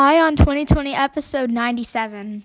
Eye 0.00 0.18
on 0.18 0.34
2020, 0.34 0.94
episode 0.94 1.50
97. 1.50 2.44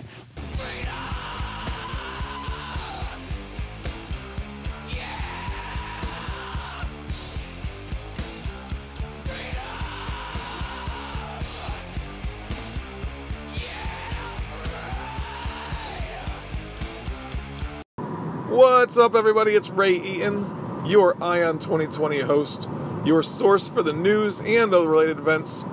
What's 18.91 18.99
up, 18.99 19.15
everybody? 19.15 19.53
It's 19.53 19.69
Ray 19.69 19.93
Eaton, 19.93 20.85
your 20.85 21.15
Eye 21.23 21.43
on 21.43 21.59
2020 21.59 22.19
host, 22.19 22.67
your 23.05 23.23
source 23.23 23.69
for 23.69 23.81
the 23.81 23.93
news 23.93 24.41
and 24.41 24.69
the 24.69 24.85
related 24.85 25.17
events 25.17 25.63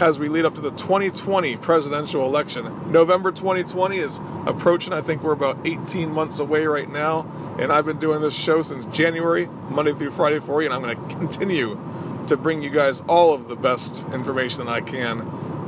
as 0.00 0.18
we 0.18 0.28
lead 0.28 0.44
up 0.44 0.56
to 0.56 0.60
the 0.60 0.72
2020 0.72 1.56
presidential 1.58 2.26
election. 2.26 2.90
November 2.90 3.30
2020 3.30 4.00
is 4.00 4.20
approaching. 4.46 4.92
I 4.92 5.00
think 5.00 5.22
we're 5.22 5.30
about 5.30 5.64
18 5.64 6.10
months 6.10 6.40
away 6.40 6.66
right 6.66 6.90
now. 6.90 7.20
And 7.60 7.70
I've 7.70 7.86
been 7.86 8.00
doing 8.00 8.20
this 8.20 8.36
show 8.36 8.62
since 8.62 8.84
January, 8.86 9.46
Monday 9.68 9.92
through 9.92 10.10
Friday 10.10 10.40
for 10.40 10.60
you. 10.60 10.72
And 10.72 10.74
I'm 10.74 10.82
going 10.82 11.08
to 11.08 11.16
continue 11.18 11.78
to 12.26 12.36
bring 12.36 12.62
you 12.62 12.70
guys 12.70 13.00
all 13.02 13.32
of 13.32 13.46
the 13.46 13.54
best 13.54 14.04
information 14.12 14.66
I 14.66 14.80
can 14.80 15.20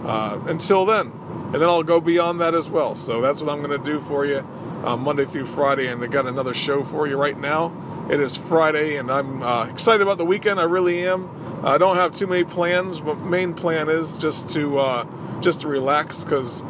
uh, 0.04 0.42
until 0.46 0.84
then. 0.84 1.12
And 1.52 1.54
then 1.54 1.68
I'll 1.68 1.84
go 1.84 2.00
beyond 2.00 2.40
that 2.40 2.56
as 2.56 2.68
well. 2.68 2.96
So 2.96 3.20
that's 3.20 3.40
what 3.40 3.52
I'm 3.52 3.62
going 3.62 3.80
to 3.80 3.86
do 3.86 4.00
for 4.00 4.26
you 4.26 4.44
uh, 4.84 4.96
Monday 4.96 5.24
through 5.24 5.46
Friday. 5.46 5.88
And 5.88 6.02
I 6.02 6.06
got 6.06 6.26
another 6.26 6.54
show 6.54 6.82
for 6.82 7.06
you 7.06 7.16
right 7.16 7.38
now. 7.38 7.72
It 8.10 8.20
is 8.20 8.36
Friday, 8.36 8.96
and 8.96 9.10
I'm 9.10 9.42
uh, 9.42 9.66
excited 9.68 10.02
about 10.02 10.18
the 10.18 10.24
weekend. 10.24 10.58
I 10.58 10.64
really 10.64 11.06
am. 11.06 11.30
I 11.64 11.78
don't 11.78 11.96
have 11.96 12.12
too 12.12 12.26
many 12.26 12.44
plans, 12.44 13.00
but 13.00 13.20
main 13.20 13.54
plan 13.54 13.88
is 13.88 14.18
just 14.18 14.48
to 14.50 14.78
uh, 14.78 15.06
just 15.40 15.60
to 15.60 15.68
relax 15.68 16.24
because 16.24 16.62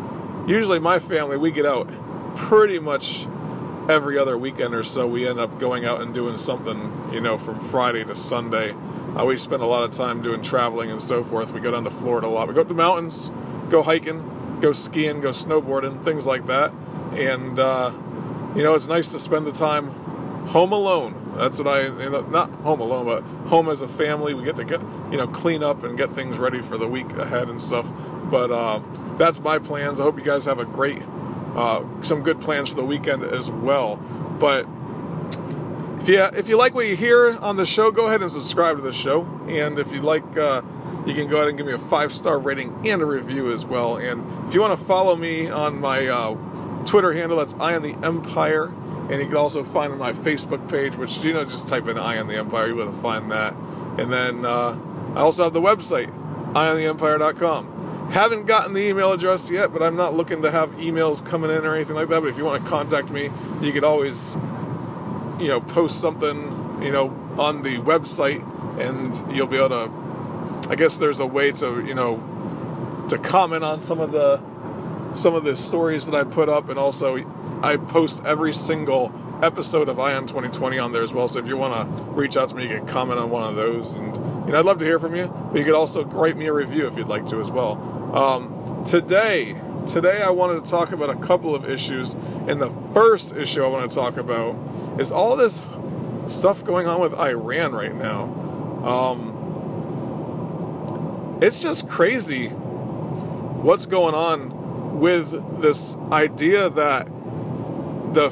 usually 0.46 0.78
my 0.78 0.98
family 0.98 1.38
we 1.38 1.50
get 1.50 1.64
out 1.64 1.88
pretty 2.36 2.78
much 2.78 3.26
every 3.88 4.18
other 4.18 4.36
weekend 4.36 4.74
or 4.74 4.84
so. 4.84 5.06
We 5.06 5.26
end 5.26 5.40
up 5.40 5.58
going 5.58 5.84
out 5.84 6.02
and 6.02 6.14
doing 6.14 6.36
something, 6.36 7.10
you 7.12 7.20
know, 7.20 7.38
from 7.38 7.58
Friday 7.58 8.04
to 8.04 8.14
Sunday. 8.14 8.72
Uh, 9.16 9.24
we 9.24 9.36
spend 9.36 9.62
a 9.62 9.66
lot 9.66 9.84
of 9.84 9.90
time 9.90 10.22
doing 10.22 10.42
traveling 10.42 10.90
and 10.90 11.00
so 11.00 11.24
forth. 11.24 11.52
We 11.52 11.60
go 11.60 11.70
down 11.70 11.84
to 11.84 11.90
Florida 11.90 12.26
a 12.26 12.28
lot. 12.28 12.48
We 12.48 12.54
go 12.54 12.60
up 12.60 12.68
to 12.68 12.74
mountains, 12.74 13.30
go 13.68 13.82
hiking, 13.82 14.58
go 14.60 14.72
skiing, 14.72 15.20
go 15.20 15.30
snowboarding, 15.30 16.04
things 16.04 16.26
like 16.26 16.46
that. 16.46 16.72
And 17.14 17.58
uh, 17.58 17.92
you 18.56 18.62
know, 18.62 18.74
it's 18.74 18.88
nice 18.88 19.12
to 19.12 19.18
spend 19.18 19.46
the 19.46 19.52
time 19.52 19.90
home 20.48 20.72
alone 20.72 21.22
that's 21.34 21.58
what 21.58 21.68
I, 21.68 21.88
not 22.28 22.50
home 22.62 22.80
alone, 22.80 23.06
but 23.06 23.22
home 23.48 23.68
as 23.68 23.80
a 23.80 23.88
family. 23.88 24.34
We 24.34 24.44
get 24.44 24.56
to 24.56 24.64
get, 24.64 24.80
you 25.10 25.16
know, 25.16 25.26
clean 25.26 25.62
up 25.62 25.82
and 25.82 25.96
get 25.96 26.12
things 26.12 26.38
ready 26.38 26.60
for 26.60 26.76
the 26.76 26.86
week 26.86 27.10
ahead 27.14 27.48
and 27.48 27.60
stuff. 27.60 27.90
But 28.30 28.50
uh, 28.50 28.82
that's 29.16 29.40
my 29.40 29.58
plans. 29.58 29.98
I 29.98 30.02
hope 30.02 30.18
you 30.18 30.24
guys 30.24 30.44
have 30.44 30.58
a 30.58 30.64
great, 30.64 31.02
uh, 31.54 31.84
some 32.02 32.22
good 32.22 32.40
plans 32.40 32.68
for 32.68 32.76
the 32.76 32.84
weekend 32.84 33.24
as 33.24 33.50
well. 33.50 33.96
But 33.96 34.66
if 36.00 36.08
you 36.08 36.22
if 36.22 36.48
you 36.48 36.56
like 36.56 36.74
what 36.74 36.86
you 36.86 36.96
hear 36.96 37.38
on 37.38 37.56
the 37.56 37.66
show, 37.66 37.90
go 37.90 38.08
ahead 38.08 38.20
and 38.20 38.30
subscribe 38.30 38.76
to 38.76 38.82
the 38.82 38.92
show. 38.92 39.22
And 39.48 39.78
if 39.78 39.90
you 39.92 40.02
like, 40.02 40.36
uh, 40.36 40.60
you 41.06 41.14
can 41.14 41.28
go 41.28 41.36
ahead 41.36 41.48
and 41.48 41.56
give 41.56 41.66
me 41.66 41.72
a 41.72 41.78
five 41.78 42.12
star 42.12 42.38
rating 42.38 42.86
and 42.86 43.00
a 43.00 43.06
review 43.06 43.50
as 43.52 43.64
well. 43.64 43.96
And 43.96 44.22
if 44.48 44.54
you 44.54 44.60
want 44.60 44.78
to 44.78 44.84
follow 44.84 45.16
me 45.16 45.48
on 45.48 45.80
my 45.80 46.08
uh, 46.08 46.36
Twitter 46.86 47.12
handle, 47.12 47.38
that's 47.38 47.54
Eye 47.54 47.74
on 47.74 47.82
the 47.82 47.94
Empire 48.02 48.72
and 49.12 49.20
you 49.20 49.26
can 49.26 49.36
also 49.36 49.62
find 49.62 49.98
my 49.98 50.12
Facebook 50.12 50.70
page, 50.70 50.96
which 50.96 51.22
you 51.22 51.34
know 51.34 51.44
just 51.44 51.68
type 51.68 51.86
in 51.86 51.98
Eye 51.98 52.18
on 52.18 52.28
the 52.28 52.36
Empire," 52.36 52.68
you'll 52.68 52.76
be 52.76 52.82
able 52.82 52.92
to 52.92 52.98
find 52.98 53.30
that. 53.30 53.54
And 53.98 54.10
then 54.12 54.44
uh, 54.44 54.78
I 55.14 55.20
also 55.20 55.44
have 55.44 55.52
the 55.52 55.60
website, 55.60 56.10
eyeontheempire.com. 56.54 58.10
Haven't 58.10 58.46
gotten 58.46 58.72
the 58.72 58.80
email 58.80 59.12
address 59.12 59.50
yet, 59.50 59.72
but 59.72 59.82
I'm 59.82 59.96
not 59.96 60.14
looking 60.14 60.42
to 60.42 60.50
have 60.50 60.70
emails 60.72 61.24
coming 61.24 61.50
in 61.50 61.66
or 61.66 61.74
anything 61.74 61.96
like 61.96 62.08
that. 62.08 62.20
But 62.20 62.28
if 62.28 62.38
you 62.38 62.44
want 62.44 62.64
to 62.64 62.70
contact 62.70 63.10
me, 63.10 63.30
you 63.60 63.72
could 63.72 63.84
always, 63.84 64.34
you 65.38 65.48
know, 65.48 65.60
post 65.60 66.00
something, 66.00 66.82
you 66.82 66.90
know, 66.90 67.08
on 67.38 67.62
the 67.62 67.78
website, 67.78 68.42
and 68.80 69.34
you'll 69.34 69.46
be 69.46 69.58
able 69.58 69.68
to. 69.70 70.68
I 70.70 70.74
guess 70.74 70.96
there's 70.96 71.20
a 71.20 71.26
way 71.26 71.52
to, 71.52 71.84
you 71.84 71.92
know, 71.92 73.06
to 73.10 73.18
comment 73.18 73.64
on 73.64 73.82
some 73.82 74.00
of 74.00 74.12
the 74.12 74.38
some 75.14 75.34
of 75.34 75.44
the 75.44 75.56
stories 75.56 76.06
that 76.06 76.14
I 76.14 76.24
put 76.24 76.48
up, 76.48 76.68
and 76.68 76.78
also 76.78 77.16
I 77.62 77.76
post 77.76 78.22
every 78.24 78.52
single 78.52 79.12
episode 79.42 79.88
of 79.88 79.98
Eye 79.98 80.14
on 80.14 80.26
2020 80.26 80.78
on 80.78 80.92
there 80.92 81.02
as 81.02 81.12
well. 81.12 81.26
So 81.28 81.40
if 81.40 81.48
you 81.48 81.56
want 81.56 81.98
to 81.98 82.04
reach 82.04 82.36
out 82.36 82.48
to 82.50 82.54
me, 82.54 82.62
you 82.62 82.68
can 82.78 82.86
comment 82.86 83.18
on 83.18 83.30
one 83.30 83.42
of 83.42 83.56
those, 83.56 83.96
and 83.96 84.16
you 84.46 84.52
know 84.52 84.58
I'd 84.58 84.64
love 84.64 84.78
to 84.78 84.84
hear 84.84 84.98
from 84.98 85.14
you. 85.14 85.26
But 85.26 85.58
you 85.58 85.64
could 85.64 85.74
also 85.74 86.04
write 86.04 86.36
me 86.36 86.46
a 86.46 86.52
review 86.52 86.86
if 86.86 86.96
you'd 86.96 87.08
like 87.08 87.26
to 87.26 87.40
as 87.40 87.50
well. 87.50 87.72
Um, 88.16 88.84
today, 88.84 89.60
today 89.86 90.22
I 90.22 90.30
wanted 90.30 90.64
to 90.64 90.70
talk 90.70 90.92
about 90.92 91.10
a 91.10 91.16
couple 91.16 91.54
of 91.54 91.68
issues, 91.68 92.14
and 92.46 92.60
the 92.60 92.70
first 92.94 93.34
issue 93.34 93.64
I 93.64 93.68
want 93.68 93.90
to 93.90 93.94
talk 93.94 94.16
about 94.16 94.56
is 95.00 95.12
all 95.12 95.36
this 95.36 95.62
stuff 96.26 96.64
going 96.64 96.86
on 96.86 97.00
with 97.00 97.14
Iran 97.14 97.72
right 97.72 97.94
now. 97.94 98.24
Um, 98.84 99.38
it's 101.42 101.60
just 101.60 101.88
crazy 101.88 102.48
what's 102.48 103.86
going 103.86 104.14
on 104.14 104.61
with 105.02 105.60
this 105.60 105.96
idea 106.12 106.70
that 106.70 107.06
the 108.14 108.28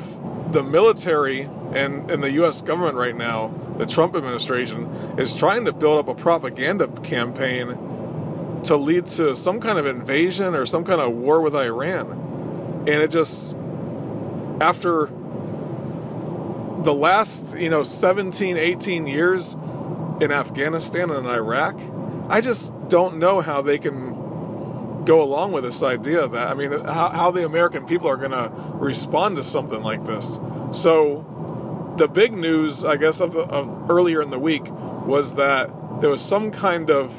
the 0.52 0.62
military 0.62 1.40
and, 1.72 2.08
and 2.08 2.22
the 2.22 2.30
U.S. 2.42 2.62
government 2.62 2.94
right 2.94 3.16
now, 3.16 3.52
the 3.76 3.86
Trump 3.86 4.14
administration, 4.14 4.86
is 5.18 5.34
trying 5.34 5.64
to 5.64 5.72
build 5.72 5.98
up 5.98 6.06
a 6.06 6.14
propaganda 6.14 6.86
campaign 7.02 8.62
to 8.62 8.76
lead 8.76 9.06
to 9.06 9.34
some 9.34 9.58
kind 9.58 9.80
of 9.80 9.86
invasion 9.86 10.54
or 10.54 10.64
some 10.64 10.84
kind 10.84 11.00
of 11.00 11.12
war 11.12 11.40
with 11.40 11.56
Iran. 11.56 12.84
And 12.86 13.02
it 13.02 13.10
just, 13.10 13.56
after 14.60 15.06
the 16.84 16.94
last, 16.94 17.58
you 17.58 17.68
know, 17.68 17.82
17, 17.82 18.56
18 18.56 19.08
years 19.08 19.54
in 20.20 20.30
Afghanistan 20.30 21.10
and 21.10 21.26
Iraq, 21.26 21.80
I 22.28 22.40
just 22.40 22.72
don't 22.88 23.18
know 23.18 23.40
how 23.40 23.60
they 23.60 23.78
can 23.78 24.19
go 25.10 25.20
along 25.20 25.50
with 25.50 25.64
this 25.64 25.82
idea 25.82 26.28
that 26.28 26.46
I 26.46 26.54
mean 26.54 26.70
how, 26.84 27.08
how 27.08 27.30
the 27.32 27.44
American 27.44 27.84
people 27.84 28.06
are 28.06 28.16
going 28.16 28.30
to 28.30 28.52
respond 28.74 29.34
to 29.38 29.42
something 29.42 29.82
like 29.82 30.06
this. 30.06 30.38
So 30.70 31.26
the 31.96 32.06
big 32.06 32.32
news, 32.32 32.84
I 32.84 32.96
guess, 32.96 33.20
of, 33.20 33.32
the, 33.32 33.40
of 33.40 33.90
earlier 33.90 34.22
in 34.22 34.30
the 34.30 34.38
week 34.38 34.70
was 34.70 35.34
that 35.34 35.68
there 36.00 36.10
was 36.10 36.22
some 36.22 36.52
kind 36.52 36.92
of 36.92 37.12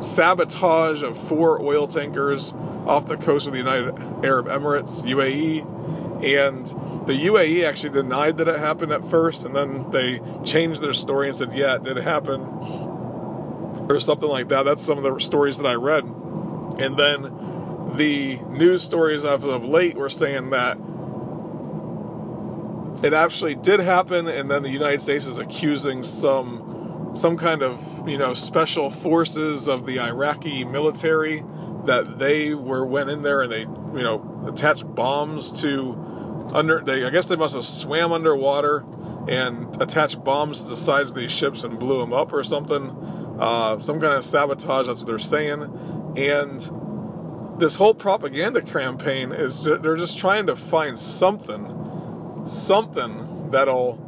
sabotage 0.00 1.02
of 1.02 1.18
four 1.18 1.60
oil 1.60 1.86
tankers 1.86 2.54
off 2.86 3.04
the 3.08 3.18
coast 3.18 3.46
of 3.46 3.52
the 3.52 3.58
United 3.58 3.98
Arab 4.24 4.46
Emirates, 4.46 5.02
UAE, 5.02 5.66
and 6.24 6.66
the 7.06 7.26
UAE 7.26 7.62
actually 7.68 7.90
denied 7.90 8.38
that 8.38 8.48
it 8.48 8.58
happened 8.58 8.90
at 8.90 9.04
first, 9.04 9.44
and 9.44 9.54
then 9.54 9.90
they 9.90 10.22
changed 10.44 10.80
their 10.80 10.94
story 10.94 11.28
and 11.28 11.36
said, 11.36 11.52
"Yeah, 11.52 11.74
it 11.74 11.82
did 11.82 11.98
happen," 11.98 12.40
or 13.90 14.00
something 14.00 14.30
like 14.30 14.48
that. 14.48 14.62
That's 14.64 14.82
some 14.82 14.96
of 14.96 15.04
the 15.04 15.18
stories 15.18 15.58
that 15.58 15.66
I 15.66 15.74
read. 15.74 16.06
And 16.78 16.96
then 16.96 17.94
the 17.94 18.36
news 18.48 18.82
stories 18.82 19.24
of, 19.24 19.44
of 19.44 19.64
late 19.64 19.96
were 19.96 20.08
saying 20.08 20.50
that 20.50 20.78
it 23.02 23.12
actually 23.12 23.54
did 23.54 23.80
happen, 23.80 24.26
and 24.26 24.50
then 24.50 24.62
the 24.62 24.70
United 24.70 25.00
States 25.00 25.26
is 25.26 25.38
accusing 25.38 26.02
some 26.02 27.10
some 27.14 27.36
kind 27.36 27.62
of 27.62 28.08
you 28.08 28.18
know 28.18 28.34
special 28.34 28.90
forces 28.90 29.68
of 29.68 29.86
the 29.86 29.98
Iraqi 30.00 30.64
military 30.64 31.42
that 31.84 32.18
they 32.18 32.54
were 32.54 32.84
went 32.84 33.08
in 33.08 33.22
there 33.22 33.42
and 33.42 33.52
they 33.52 33.60
you 33.60 34.02
know 34.02 34.44
attached 34.46 34.94
bombs 34.94 35.52
to 35.62 35.94
under 36.52 36.80
they 36.80 37.04
I 37.04 37.10
guess 37.10 37.26
they 37.26 37.36
must 37.36 37.54
have 37.54 37.64
swam 37.64 38.12
underwater 38.12 38.84
and 39.28 39.80
attached 39.80 40.22
bombs 40.24 40.62
to 40.62 40.68
the 40.68 40.76
sides 40.76 41.10
of 41.10 41.16
these 41.16 41.32
ships 41.32 41.64
and 41.64 41.78
blew 41.78 41.98
them 42.00 42.12
up 42.12 42.32
or 42.32 42.42
something. 42.42 42.90
Uh, 43.38 43.78
some 43.78 44.00
kind 44.00 44.14
of 44.14 44.24
sabotage 44.24 44.86
that's 44.86 44.98
what 44.98 45.06
they're 45.06 45.18
saying 45.18 45.62
and 46.16 46.60
this 47.60 47.76
whole 47.76 47.94
propaganda 47.94 48.62
campaign 48.62 49.32
is 49.32 49.64
they're 49.64 49.96
just 49.96 50.18
trying 50.18 50.46
to 50.46 50.56
find 50.56 50.98
something, 50.98 52.44
something 52.46 53.50
that'll 53.50 54.04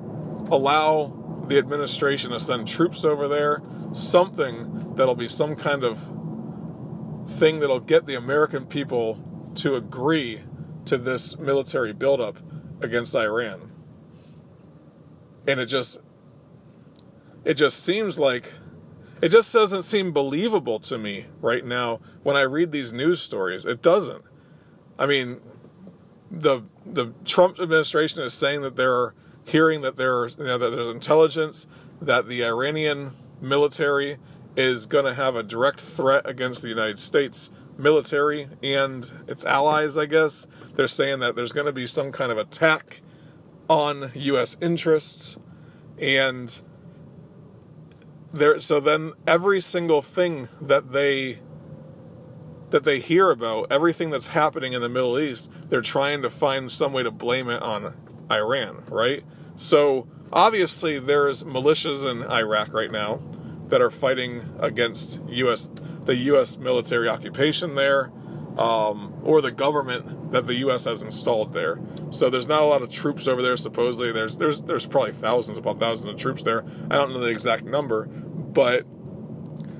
allow 0.50 1.44
the 1.46 1.58
administration 1.58 2.30
to 2.30 2.38
send 2.38 2.68
troops 2.68 3.04
over 3.04 3.26
there, 3.26 3.60
something 3.92 4.94
that'll 4.94 5.16
be 5.16 5.28
some 5.28 5.56
kind 5.56 5.82
of 5.82 5.98
thing 7.28 7.58
that'll 7.58 7.80
get 7.80 8.06
the 8.06 8.14
American 8.14 8.66
people 8.66 9.52
to 9.56 9.74
agree 9.74 10.42
to 10.84 10.96
this 10.96 11.38
military 11.38 11.92
buildup 11.92 12.38
against 12.80 13.14
Iran. 13.14 13.72
And 15.46 15.58
it 15.58 15.66
just 15.66 15.98
it 17.44 17.54
just 17.54 17.84
seems 17.84 18.18
like 18.18 18.52
it 19.20 19.28
just 19.28 19.52
doesn't 19.52 19.82
seem 19.82 20.12
believable 20.12 20.80
to 20.80 20.98
me 20.98 21.26
right 21.40 21.64
now 21.64 22.00
when 22.22 22.36
I 22.36 22.42
read 22.42 22.72
these 22.72 22.92
news 22.92 23.20
stories. 23.20 23.64
It 23.64 23.82
doesn't. 23.82 24.24
I 24.98 25.06
mean, 25.06 25.40
the 26.30 26.62
the 26.86 27.12
Trump 27.24 27.58
administration 27.58 28.22
is 28.22 28.32
saying 28.32 28.62
that 28.62 28.76
they're 28.76 29.14
hearing 29.44 29.80
that 29.82 29.96
there 29.96 30.26
you 30.28 30.44
know 30.44 30.58
that 30.58 30.70
there's 30.70 30.86
intelligence 30.86 31.66
that 32.00 32.28
the 32.28 32.44
Iranian 32.44 33.16
military 33.40 34.18
is 34.56 34.86
going 34.86 35.04
to 35.04 35.14
have 35.14 35.36
a 35.36 35.42
direct 35.42 35.80
threat 35.80 36.28
against 36.28 36.62
the 36.62 36.68
United 36.68 36.98
States 36.98 37.50
military 37.78 38.48
and 38.62 39.12
its 39.26 39.44
allies, 39.44 39.96
I 39.96 40.06
guess. 40.06 40.46
They're 40.74 40.88
saying 40.88 41.20
that 41.20 41.36
there's 41.36 41.52
going 41.52 41.66
to 41.66 41.72
be 41.72 41.86
some 41.86 42.12
kind 42.12 42.30
of 42.32 42.38
attack 42.38 43.00
on 43.68 44.12
U.S. 44.14 44.56
interests. 44.60 45.38
And 45.98 46.60
there, 48.32 48.58
so 48.58 48.80
then 48.80 49.12
every 49.26 49.60
single 49.60 50.02
thing 50.02 50.48
that 50.60 50.92
they 50.92 51.40
that 52.70 52.84
they 52.84 53.00
hear 53.00 53.30
about, 53.30 53.66
everything 53.70 54.10
that's 54.10 54.28
happening 54.28 54.72
in 54.72 54.80
the 54.80 54.88
Middle 54.88 55.18
East, 55.18 55.50
they're 55.68 55.80
trying 55.80 56.22
to 56.22 56.30
find 56.30 56.70
some 56.70 56.92
way 56.92 57.02
to 57.02 57.10
blame 57.10 57.48
it 57.48 57.60
on 57.60 57.96
Iran, 58.30 58.84
right? 58.88 59.24
So 59.56 60.06
obviously 60.32 61.00
there's 61.00 61.42
militias 61.42 62.08
in 62.08 62.22
Iraq 62.30 62.72
right 62.72 62.90
now 62.90 63.22
that 63.68 63.80
are 63.80 63.90
fighting 63.90 64.54
against 64.60 65.20
U.S. 65.28 65.68
the 66.04 66.14
U.S. 66.16 66.58
military 66.58 67.08
occupation 67.08 67.74
there, 67.74 68.12
um, 68.60 69.14
or 69.24 69.40
the 69.40 69.50
government 69.50 70.32
that 70.32 70.46
the 70.46 70.56
U.S. 70.56 70.84
has 70.84 71.00
installed 71.00 71.54
there. 71.54 71.80
So 72.10 72.28
there's 72.28 72.46
not 72.46 72.60
a 72.60 72.66
lot 72.66 72.82
of 72.82 72.90
troops 72.90 73.26
over 73.26 73.40
there. 73.40 73.56
Supposedly, 73.56 74.12
there's 74.12 74.36
there's 74.36 74.62
there's 74.62 74.86
probably 74.86 75.12
thousands 75.12 75.56
upon 75.56 75.78
thousands 75.78 76.12
of 76.12 76.20
troops 76.20 76.42
there. 76.42 76.64
I 76.90 76.96
don't 76.96 77.12
know 77.12 77.20
the 77.20 77.30
exact 77.30 77.64
number, 77.64 78.04
but 78.06 78.86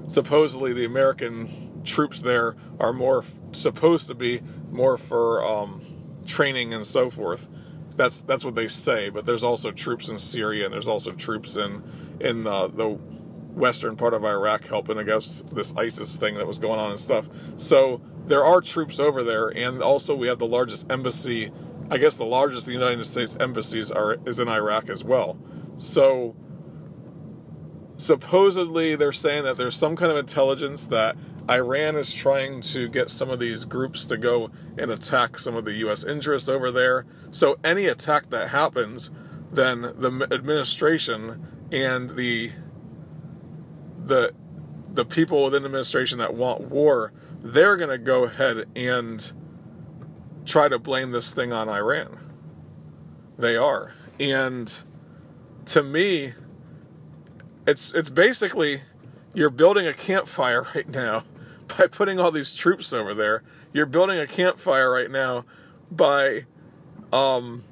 supposedly 0.09 0.73
the 0.73 0.87
American 0.87 1.82
troops 1.85 2.23
there 2.23 2.56
are 2.81 2.93
more 2.93 3.23
supposed 3.53 4.09
to 4.09 4.15
be 4.15 4.41
more 4.71 4.97
for 4.97 5.44
um, 5.44 5.83
training 6.25 6.73
and 6.73 6.87
so 6.87 7.11
forth. 7.11 7.50
That's 7.97 8.21
that's 8.23 8.47
what 8.47 8.55
they 8.55 8.69
say. 8.69 9.11
But 9.11 9.26
there's 9.26 9.44
also 9.44 9.73
troops 9.73 10.09
in 10.09 10.19
Syria 10.19 10.65
and 10.65 10.73
there's 10.73 10.88
also 10.88 11.12
troops 11.12 11.56
in 11.56 11.83
in 12.19 12.47
uh, 12.47 12.69
the 12.69 12.88
western 12.88 13.97
part 13.97 14.15
of 14.15 14.25
Iraq 14.25 14.65
helping 14.65 14.97
against 14.97 15.55
this 15.55 15.75
ISIS 15.76 16.17
thing 16.17 16.37
that 16.37 16.47
was 16.47 16.59
going 16.59 16.81
on 16.81 16.93
and 16.93 17.00
stuff. 17.00 17.29
So 17.56 18.00
there 18.31 18.44
are 18.44 18.61
troops 18.61 19.00
over 19.00 19.25
there, 19.25 19.49
and 19.49 19.82
also 19.82 20.15
we 20.15 20.29
have 20.29 20.38
the 20.38 20.47
largest 20.47 20.88
embassy. 20.88 21.50
I 21.91 21.99
guess 21.99 22.15
the 22.15 22.25
largest 22.25 22.65
the 22.65 22.73
United 22.73 23.05
States 23.05 23.37
embassies 23.41 23.91
are 23.91 24.19
is 24.25 24.38
in 24.38 24.49
Iraq 24.49 24.88
as 24.88 25.03
well. 25.03 25.37
So 25.75 26.37
supposedly 27.97 28.94
they're 28.94 29.11
saying 29.11 29.43
that 29.43 29.56
there's 29.56 29.75
some 29.75 29.97
kind 29.97 30.12
of 30.12 30.17
intelligence 30.17 30.87
that 30.87 31.17
Iran 31.50 31.97
is 31.97 32.15
trying 32.15 32.61
to 32.61 32.88
get 32.88 33.11
some 33.11 33.31
of 33.31 33.41
these 33.41 33.65
groups 33.65 34.05
to 34.05 34.17
go 34.17 34.53
and 34.79 34.93
attack 34.93 35.37
some 35.37 35.56
of 35.56 35.65
the 35.65 35.73
U.S. 35.85 36.05
interests 36.05 36.49
over 36.49 36.71
there. 36.71 37.06
So 37.33 37.59
any 37.65 37.87
attack 37.87 38.31
that 38.31 38.50
happens, 38.50 39.11
then 39.50 39.81
the 39.83 40.29
administration 40.31 41.67
and 41.73 42.11
the 42.11 42.53
the 44.05 44.33
the 44.93 45.05
people 45.05 45.44
within 45.44 45.62
the 45.62 45.67
administration 45.67 46.19
that 46.19 46.35
want 46.35 46.62
war, 46.62 47.12
they're 47.42 47.76
going 47.76 47.90
to 47.90 47.98
go 47.98 48.25
ahead 48.25 48.66
and 48.76 49.32
try 50.44 50.69
to 50.69 50.78
blame 50.78 51.10
this 51.10 51.32
thing 51.32 51.52
on 51.52 51.69
Iran. 51.69 52.19
They 53.38 53.56
are. 53.56 53.94
And 54.19 54.72
to 55.66 55.82
me, 55.82 56.34
it's 57.66 57.92
it's 57.92 58.10
basically 58.10 58.82
you're 59.32 59.50
building 59.50 59.87
a 59.87 59.94
campfire 59.94 60.66
right 60.75 60.88
now 60.88 61.25
by 61.78 61.87
putting 61.87 62.19
all 62.19 62.31
these 62.31 62.54
troops 62.54 62.92
over 62.92 63.14
there. 63.14 63.42
You're 63.72 63.87
building 63.87 64.19
a 64.19 64.26
campfire 64.26 64.90
right 64.90 65.10
now 65.10 65.44
by 65.90 66.46
um 67.12 67.64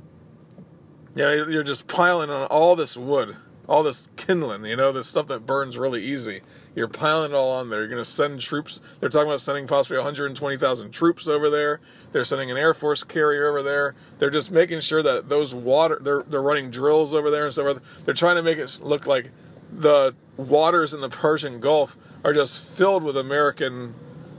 you 1.14 1.24
know, 1.24 1.32
you're 1.48 1.64
just 1.64 1.88
piling 1.88 2.30
on 2.30 2.46
all 2.46 2.76
this 2.76 2.96
wood 2.96 3.36
all 3.68 3.82
this 3.82 4.08
kindling, 4.16 4.64
you 4.64 4.76
know, 4.76 4.92
this 4.92 5.06
stuff 5.06 5.26
that 5.28 5.44
burns 5.44 5.76
really 5.76 6.02
easy. 6.02 6.40
You're 6.74 6.88
piling 6.88 7.32
it 7.32 7.34
all 7.34 7.50
on 7.50 7.70
there. 7.70 7.80
You're 7.80 7.88
going 7.88 8.02
to 8.02 8.08
send 8.08 8.40
troops. 8.40 8.80
They're 9.00 9.08
talking 9.08 9.28
about 9.28 9.40
sending 9.40 9.66
possibly 9.66 9.98
120,000 9.98 10.90
troops 10.90 11.26
over 11.26 11.50
there. 11.50 11.80
They're 12.12 12.24
sending 12.24 12.50
an 12.50 12.56
Air 12.56 12.74
Force 12.74 13.04
carrier 13.04 13.48
over 13.48 13.62
there. 13.62 13.94
They're 14.18 14.30
just 14.30 14.50
making 14.50 14.80
sure 14.80 15.02
that 15.02 15.28
those 15.28 15.54
water, 15.54 15.98
they're, 16.00 16.22
they're 16.22 16.42
running 16.42 16.70
drills 16.70 17.14
over 17.14 17.30
there 17.30 17.44
and 17.44 17.54
so 17.54 17.64
forth. 17.64 17.80
They're 18.04 18.14
trying 18.14 18.36
to 18.36 18.42
make 18.42 18.58
it 18.58 18.80
look 18.82 19.06
like 19.06 19.30
the 19.72 20.14
waters 20.36 20.94
in 20.94 21.00
the 21.00 21.10
Persian 21.10 21.60
Gulf 21.60 21.96
are 22.24 22.32
just 22.32 22.62
filled 22.62 23.02
with 23.02 23.16
American 23.16 23.94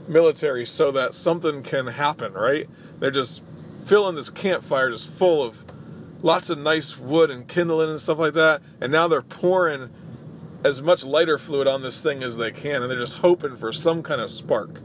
military 0.08 0.66
so 0.66 0.90
that 0.92 1.14
something 1.14 1.62
can 1.62 1.88
happen, 1.88 2.32
right? 2.32 2.68
They're 2.98 3.10
just 3.10 3.42
filling 3.84 4.16
this 4.16 4.30
campfire 4.30 4.90
just 4.90 5.10
full 5.10 5.42
of 5.42 5.64
lots 6.22 6.50
of 6.50 6.58
nice 6.58 6.98
wood 6.98 7.30
and 7.30 7.48
kindling 7.48 7.90
and 7.90 8.00
stuff 8.00 8.18
like 8.18 8.34
that. 8.34 8.62
And 8.80 8.92
now 8.92 9.08
they're 9.08 9.22
pouring 9.22 9.90
as 10.64 10.82
much 10.82 11.04
lighter 11.04 11.38
fluid 11.38 11.66
on 11.66 11.82
this 11.82 12.02
thing 12.02 12.22
as 12.22 12.36
they 12.36 12.50
can, 12.50 12.82
and 12.82 12.90
they're 12.90 12.98
just 12.98 13.18
hoping 13.18 13.56
for 13.56 13.72
some 13.72 14.02
kind 14.02 14.20
of 14.20 14.30
spark. 14.30 14.80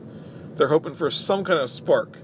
They're 0.55 0.69
hoping 0.69 0.95
for 0.95 1.11
some 1.11 1.43
kind 1.43 1.59
of 1.59 1.69
spark 1.69 2.19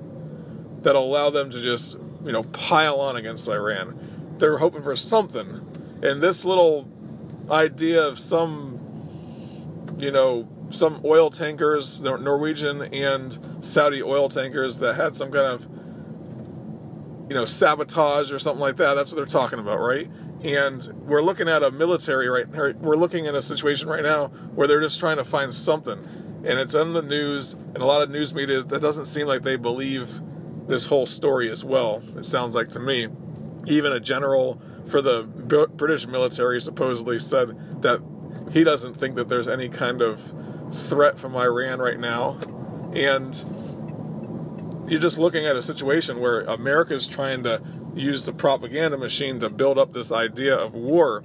that'll 0.81 1.03
allow 1.03 1.29
them 1.29 1.49
to 1.51 1.61
just, 1.61 1.97
you 2.23 2.31
know, 2.31 2.43
pile 2.43 2.99
on 2.99 3.15
against 3.15 3.49
Iran. 3.49 4.35
They're 4.37 4.57
hoping 4.57 4.83
for 4.83 4.95
something. 4.95 5.99
And 6.01 6.21
this 6.21 6.45
little 6.45 6.89
idea 7.49 8.01
of 8.01 8.17
some, 8.17 8.79
you 9.99 10.11
know, 10.11 10.47
some 10.69 11.01
oil 11.03 11.29
tankers, 11.29 11.99
Norwegian 11.99 12.81
and 12.81 13.37
Saudi 13.63 14.01
oil 14.01 14.29
tankers 14.29 14.77
that 14.77 14.95
had 14.95 15.15
some 15.15 15.31
kind 15.31 15.45
of 15.45 15.67
you 17.31 17.35
know, 17.35 17.45
sabotage 17.45 18.33
or 18.33 18.39
something 18.39 18.59
like 18.59 18.75
that. 18.75 18.93
That's 18.93 19.09
what 19.09 19.15
they're 19.15 19.25
talking 19.25 19.57
about, 19.57 19.79
right? 19.79 20.11
And 20.43 20.87
we're 21.05 21.21
looking 21.21 21.47
at 21.47 21.61
a 21.61 21.69
military 21.69 22.27
right 22.27 22.47
we're 22.79 22.95
looking 22.95 23.27
at 23.27 23.35
a 23.35 23.41
situation 23.41 23.87
right 23.87 24.01
now 24.01 24.29
where 24.55 24.67
they're 24.67 24.81
just 24.81 24.99
trying 24.99 25.17
to 25.17 25.23
find 25.23 25.53
something. 25.53 25.99
And 26.43 26.59
it's 26.59 26.73
in 26.73 26.93
the 26.93 27.03
news 27.03 27.53
and 27.53 27.77
a 27.77 27.85
lot 27.85 28.01
of 28.01 28.09
news 28.09 28.33
media 28.33 28.63
that 28.63 28.81
doesn't 28.81 29.05
seem 29.05 29.27
like 29.27 29.43
they 29.43 29.55
believe 29.55 30.19
this 30.67 30.87
whole 30.87 31.05
story 31.05 31.51
as 31.51 31.63
well. 31.63 32.01
It 32.17 32.25
sounds 32.25 32.55
like 32.55 32.69
to 32.69 32.79
me. 32.79 33.07
Even 33.67 33.91
a 33.91 33.99
general 33.99 34.59
for 34.87 35.03
the 35.03 35.23
British 35.75 36.07
military 36.07 36.59
supposedly 36.59 37.19
said 37.19 37.81
that 37.83 38.01
he 38.51 38.63
doesn't 38.63 38.95
think 38.95 39.15
that 39.15 39.29
there's 39.29 39.47
any 39.47 39.69
kind 39.69 40.01
of 40.01 40.33
threat 40.71 41.19
from 41.19 41.35
Iran 41.35 41.79
right 41.79 41.99
now. 41.99 42.37
And 42.93 43.35
you're 44.89 44.99
just 44.99 45.19
looking 45.19 45.45
at 45.45 45.55
a 45.55 45.61
situation 45.61 46.19
where 46.19 46.41
America 46.41 46.93
is 46.93 47.07
trying 47.07 47.43
to 47.43 47.61
use 47.95 48.23
the 48.23 48.33
propaganda 48.33 48.97
machine 48.97 49.39
to 49.39 49.49
build 49.49 49.77
up 49.77 49.93
this 49.93 50.11
idea 50.11 50.55
of 50.55 50.73
war, 50.73 51.23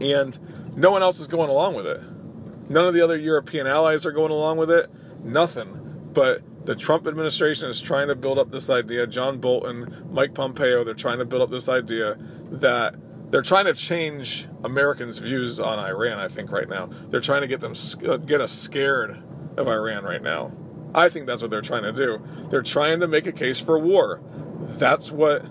and 0.00 0.38
no 0.76 0.90
one 0.90 1.02
else 1.02 1.20
is 1.20 1.26
going 1.26 1.50
along 1.50 1.74
with 1.74 1.86
it. 1.86 2.00
None 2.68 2.86
of 2.86 2.94
the 2.94 3.02
other 3.02 3.16
European 3.16 3.66
allies 3.66 4.06
are 4.06 4.12
going 4.12 4.32
along 4.32 4.56
with 4.56 4.70
it. 4.70 4.90
Nothing. 5.22 6.10
But 6.12 6.42
the 6.64 6.74
Trump 6.74 7.06
administration 7.06 7.68
is 7.68 7.80
trying 7.80 8.08
to 8.08 8.14
build 8.14 8.38
up 8.38 8.50
this 8.50 8.70
idea. 8.70 9.06
John 9.06 9.38
Bolton, 9.38 10.06
Mike 10.10 10.34
Pompeo, 10.34 10.82
they're 10.82 10.94
trying 10.94 11.18
to 11.18 11.24
build 11.24 11.42
up 11.42 11.50
this 11.50 11.68
idea 11.68 12.16
that 12.50 12.94
they're 13.30 13.42
trying 13.42 13.66
to 13.66 13.74
change 13.74 14.48
Americans' 14.62 15.18
views 15.18 15.60
on 15.60 15.78
Iran. 15.78 16.18
I 16.18 16.28
think 16.28 16.50
right 16.50 16.68
now 16.68 16.88
they're 17.10 17.20
trying 17.20 17.42
to 17.42 17.48
get 17.48 17.60
them 17.60 17.74
uh, 18.08 18.16
get 18.16 18.40
us 18.40 18.52
scared 18.52 19.22
of 19.56 19.68
Iran 19.68 20.04
right 20.04 20.22
now. 20.22 20.56
I 20.94 21.08
think 21.08 21.26
that's 21.26 21.42
what 21.42 21.50
they're 21.50 21.60
trying 21.60 21.82
to 21.82 21.92
do. 21.92 22.22
They're 22.48 22.62
trying 22.62 23.00
to 23.00 23.08
make 23.08 23.26
a 23.26 23.32
case 23.32 23.60
for 23.60 23.78
war. 23.78 24.22
That's 24.78 25.10
what 25.10 25.44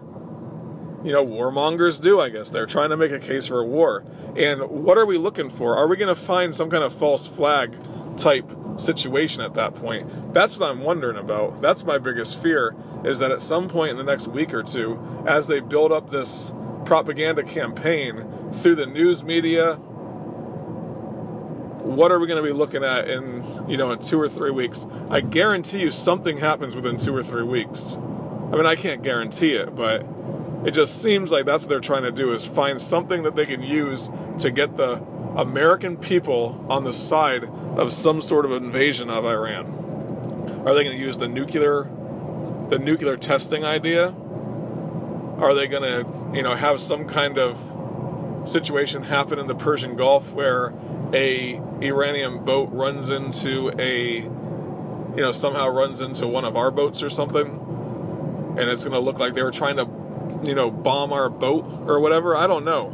you 1.04 1.12
know 1.12 1.26
warmongers 1.26 2.02
do, 2.02 2.20
I 2.20 2.30
guess. 2.30 2.50
They're 2.50 2.66
trying 2.66 2.90
to 2.90 2.98
make 2.98 3.12
a 3.12 3.20
case 3.20 3.48
for 3.48 3.60
a 3.60 3.66
war. 3.66 4.04
And 4.36 4.62
what 4.70 4.98
are 4.98 5.06
we 5.06 5.18
looking 5.18 5.50
for? 5.50 5.78
Are 5.78 5.88
we 5.88 5.98
going 5.98 6.14
to 6.14 6.20
find 6.20 6.56
some 6.56 6.70
kind 6.70 6.84
of 6.84 6.94
false 6.94 7.28
flag 7.28 7.78
type 8.18 8.50
situation 8.78 9.42
at 9.42 9.54
that 9.56 9.76
point? 9.76 10.34
That's 10.34 10.60
what 10.60 10.70
I'm 10.70 10.82
wondering 10.82 11.18
about. 11.18 11.62
That's 11.62 11.84
my 11.84 11.98
biggest 11.98 12.42
fear 12.42 12.76
is 13.04 13.20
that 13.20 13.32
at 13.32 13.42
some 13.42 13.68
point 13.68 13.92
in 13.92 13.98
the 13.98 14.04
next 14.04 14.28
week 14.28 14.54
or 14.54 14.64
two 14.64 15.00
as 15.28 15.48
they 15.48 15.60
build 15.60 15.92
up 15.92 16.10
this 16.10 16.54
propaganda 16.86 17.44
campaign 17.44 18.52
through 18.52 18.76
the 18.76 18.86
news 18.86 19.24
media 19.24 19.76
what 21.84 22.12
are 22.12 22.20
we 22.20 22.28
going 22.28 22.42
to 22.42 22.48
be 22.48 22.54
looking 22.54 22.84
at 22.84 23.10
in 23.10 23.44
you 23.68 23.78
know 23.78 23.92
in 23.92 24.00
two 24.00 24.20
or 24.20 24.30
three 24.30 24.52
weeks 24.52 24.86
i 25.10 25.20
guarantee 25.20 25.80
you 25.80 25.92
something 25.92 26.38
happens 26.38 26.76
within 26.76 26.98
two 26.98 27.16
or 27.16 27.24
three 27.24 27.44
weeks 27.44 27.98
i 27.98 28.56
mean 28.56 28.66
i 28.66 28.76
can't 28.76 29.04
guarantee 29.04 29.54
it 29.54 29.76
but 29.76 30.06
it 30.66 30.72
just 30.72 31.02
seems 31.02 31.32
like 31.32 31.46
that's 31.46 31.64
what 31.64 31.70
they're 31.70 31.80
trying 31.80 32.04
to 32.04 32.12
do 32.12 32.34
is 32.34 32.46
find 32.48 32.82
something 32.82 33.24
that 33.24 33.36
they 33.36 33.46
can 33.46 33.62
use 33.62 34.10
to 34.40 34.52
get 34.52 34.78
the 34.78 34.96
american 35.36 35.98
people 35.98 36.66
on 36.70 36.84
the 36.84 36.94
side 36.94 37.44
of 37.78 37.92
some 37.92 38.22
sort 38.22 38.46
of 38.46 38.52
invasion 38.52 39.10
of 39.10 39.26
iran 39.26 39.66
are 40.66 40.74
they 40.74 40.84
going 40.84 40.98
to 40.98 41.04
use 41.04 41.18
the 41.18 41.28
nuclear 41.28 41.90
the 42.70 42.80
nuclear 42.80 43.18
testing 43.18 43.64
idea? 43.64 44.16
Are 45.38 45.54
they 45.54 45.68
going 45.68 45.84
to, 45.84 46.38
you 46.38 46.44
know, 46.44 46.56
have 46.56 46.80
some 46.80 47.06
kind 47.06 47.38
of 47.38 48.50
situation 48.50 49.04
happen 49.04 49.40
in 49.40 49.48
the 49.48 49.56
Persian 49.56 49.96
Gulf 49.96 50.32
where 50.32 50.74
a 51.14 51.62
Iranian 51.82 52.44
boat 52.44 52.70
runs 52.72 53.10
into 53.10 53.72
a, 53.80 54.22
you 54.22 55.22
know, 55.22 55.32
somehow 55.32 55.68
runs 55.68 56.02
into 56.02 56.28
one 56.28 56.46
of 56.46 56.56
our 56.56 56.72
boats 56.72 57.04
or 57.04 57.10
something, 57.10 58.56
and 58.58 58.70
it's 58.70 58.84
going 58.84 58.94
to 58.94 59.00
look 59.00 59.20
like 59.20 59.34
they 59.34 59.44
were 59.44 59.52
trying 59.52 59.78
to, 59.78 59.86
you 60.44 60.56
know, 60.56 60.72
bomb 60.72 61.14
our 61.14 61.30
boat 61.30 61.66
or 61.88 62.00
whatever? 62.00 62.36
I 62.36 62.48
don't 62.48 62.66
know. 62.66 62.90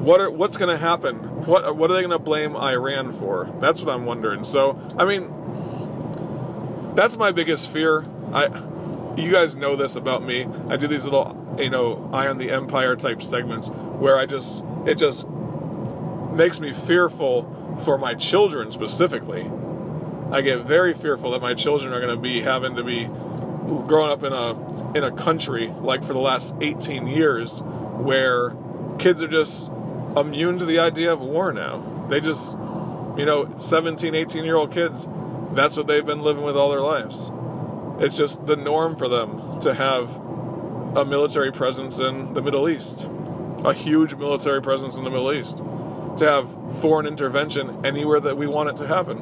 What 0.00 0.20
are, 0.20 0.30
what's 0.30 0.56
going 0.56 0.70
to 0.74 0.78
happen? 0.78 1.16
What 1.46 1.76
what 1.76 1.90
are 1.90 1.94
they 1.94 2.00
going 2.00 2.10
to 2.10 2.18
blame 2.18 2.56
Iran 2.56 3.12
for? 3.12 3.52
That's 3.60 3.82
what 3.82 3.94
I'm 3.94 4.04
wondering. 4.04 4.44
So, 4.44 4.80
I 4.98 5.04
mean, 5.04 6.94
that's 6.94 7.16
my 7.16 7.32
biggest 7.32 7.70
fear. 7.70 8.04
I 8.32 8.46
you 9.16 9.30
guys 9.30 9.56
know 9.56 9.76
this 9.76 9.96
about 9.96 10.22
me. 10.22 10.46
I 10.68 10.76
do 10.76 10.86
these 10.86 11.04
little, 11.04 11.56
you 11.58 11.70
know, 11.70 12.08
eye 12.12 12.28
on 12.28 12.38
the 12.38 12.50
empire 12.50 12.96
type 12.96 13.22
segments 13.22 13.68
where 13.68 14.18
I 14.18 14.26
just 14.26 14.64
it 14.86 14.96
just 14.96 15.28
makes 15.28 16.60
me 16.60 16.72
fearful 16.72 17.76
for 17.84 17.98
my 17.98 18.14
children 18.14 18.70
specifically. 18.70 19.50
I 20.30 20.42
get 20.42 20.60
very 20.64 20.94
fearful 20.94 21.32
that 21.32 21.42
my 21.42 21.54
children 21.54 21.92
are 21.92 22.00
going 22.00 22.14
to 22.14 22.20
be 22.20 22.40
having 22.40 22.76
to 22.76 22.84
be 22.84 23.10
growing 23.86 24.10
up 24.10 24.22
in 24.22 24.32
a 24.32 24.96
in 24.96 25.04
a 25.04 25.10
country 25.10 25.72
like 25.80 26.04
for 26.04 26.12
the 26.12 26.20
last 26.20 26.54
18 26.60 27.06
years 27.06 27.62
where 27.62 28.56
kids 28.98 29.22
are 29.22 29.28
just 29.28 29.70
immune 30.16 30.58
to 30.58 30.64
the 30.64 30.78
idea 30.78 31.12
of 31.12 31.20
war 31.20 31.52
now. 31.52 32.06
They 32.08 32.20
just 32.20 32.56
you 33.16 33.24
know, 33.24 33.54
17, 33.58 34.14
18 34.14 34.44
year 34.44 34.56
old 34.56 34.72
kids, 34.72 35.08
that's 35.52 35.76
what 35.76 35.86
they've 35.86 36.04
been 36.04 36.22
living 36.22 36.42
with 36.42 36.56
all 36.56 36.70
their 36.70 36.80
lives. 36.80 37.30
It's 37.98 38.16
just 38.16 38.46
the 38.46 38.56
norm 38.56 38.96
for 38.96 39.08
them 39.08 39.60
to 39.60 39.74
have 39.74 40.16
a 40.96 41.04
military 41.04 41.52
presence 41.52 42.00
in 42.00 42.34
the 42.34 42.42
Middle 42.42 42.68
East, 42.68 43.06
a 43.64 43.74
huge 43.74 44.14
military 44.14 44.62
presence 44.62 44.96
in 44.96 45.04
the 45.04 45.10
Middle 45.10 45.32
East, 45.32 45.58
to 46.16 46.24
have 46.24 46.80
foreign 46.80 47.06
intervention 47.06 47.84
anywhere 47.84 48.20
that 48.20 48.36
we 48.36 48.46
want 48.46 48.70
it 48.70 48.76
to 48.78 48.86
happen. 48.86 49.18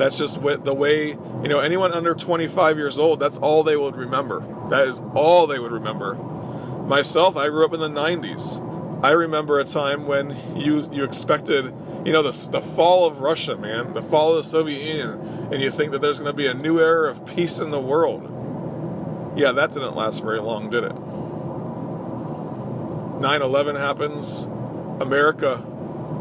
That's 0.00 0.16
just 0.16 0.40
the 0.40 0.74
way, 0.74 1.08
you 1.08 1.48
know, 1.48 1.60
anyone 1.60 1.92
under 1.92 2.14
25 2.14 2.78
years 2.78 2.98
old, 2.98 3.20
that's 3.20 3.36
all 3.36 3.62
they 3.62 3.76
would 3.76 3.96
remember. 3.96 4.40
That 4.70 4.88
is 4.88 5.02
all 5.14 5.46
they 5.46 5.58
would 5.58 5.72
remember. 5.72 6.14
Myself, 6.14 7.36
I 7.36 7.48
grew 7.48 7.66
up 7.66 7.74
in 7.74 7.80
the 7.80 7.88
90s. 7.88 9.04
I 9.04 9.10
remember 9.10 9.60
a 9.60 9.64
time 9.64 10.06
when 10.06 10.36
you 10.56 10.88
you 10.90 11.04
expected 11.04 11.74
you 12.04 12.12
know, 12.12 12.22
the, 12.22 12.50
the 12.50 12.60
fall 12.62 13.06
of 13.06 13.20
Russia, 13.20 13.56
man, 13.56 13.92
the 13.92 14.00
fall 14.02 14.30
of 14.30 14.36
the 14.36 14.42
Soviet 14.42 14.80
Union, 14.80 15.50
and 15.52 15.60
you 15.60 15.70
think 15.70 15.92
that 15.92 16.00
there's 16.00 16.18
going 16.18 16.32
to 16.32 16.36
be 16.36 16.46
a 16.46 16.54
new 16.54 16.78
era 16.78 17.10
of 17.10 17.26
peace 17.26 17.58
in 17.58 17.70
the 17.70 17.80
world. 17.80 18.22
Yeah, 19.36 19.52
that 19.52 19.72
didn't 19.72 19.94
last 19.94 20.22
very 20.22 20.40
long, 20.40 20.70
did 20.70 20.84
it? 20.84 20.94
9 23.20 23.42
11 23.42 23.76
happens. 23.76 24.44
America 25.00 25.62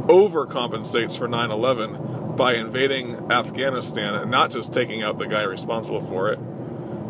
overcompensates 0.08 1.18
for 1.18 1.30
9 1.30 1.52
11 1.52 2.19
by 2.40 2.54
invading 2.54 3.30
Afghanistan 3.30 4.16
and 4.16 4.32
not 4.32 4.50
just 4.50 4.72
taking 4.72 5.04
out 5.04 5.18
the 5.18 5.28
guy 5.28 5.44
responsible 5.44 6.00
for 6.00 6.32
it. 6.32 6.40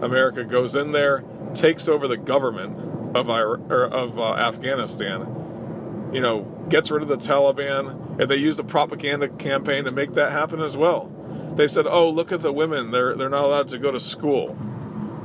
America 0.02 0.44
goes 0.44 0.76
in 0.76 0.92
there, 0.92 1.24
takes 1.54 1.88
over 1.88 2.08
the 2.08 2.18
government 2.18 3.16
of, 3.16 3.30
of 3.30 4.18
uh, 4.18 4.34
Afghanistan, 4.34 6.10
you 6.12 6.20
know, 6.20 6.42
gets 6.68 6.90
rid 6.90 7.04
of 7.04 7.08
the 7.08 7.18
Taliban, 7.18 8.20
and 8.20 8.28
they 8.28 8.38
used 8.38 8.60
a 8.60 8.64
propaganda 8.64 9.28
campaign 9.28 9.84
to 9.84 9.92
make 9.92 10.16
that 10.16 10.32
happen 10.32 10.62
as 10.64 10.76
well. 10.76 11.12
They 11.56 11.68
said, 11.68 11.86
"Oh, 11.86 12.10
look 12.10 12.32
at 12.32 12.42
the 12.42 12.52
women; 12.52 12.90
they're 12.90 13.16
they're 13.16 13.30
not 13.30 13.44
allowed 13.44 13.68
to 13.68 13.78
go 13.78 13.92
to 13.92 14.00
school. 14.00 14.58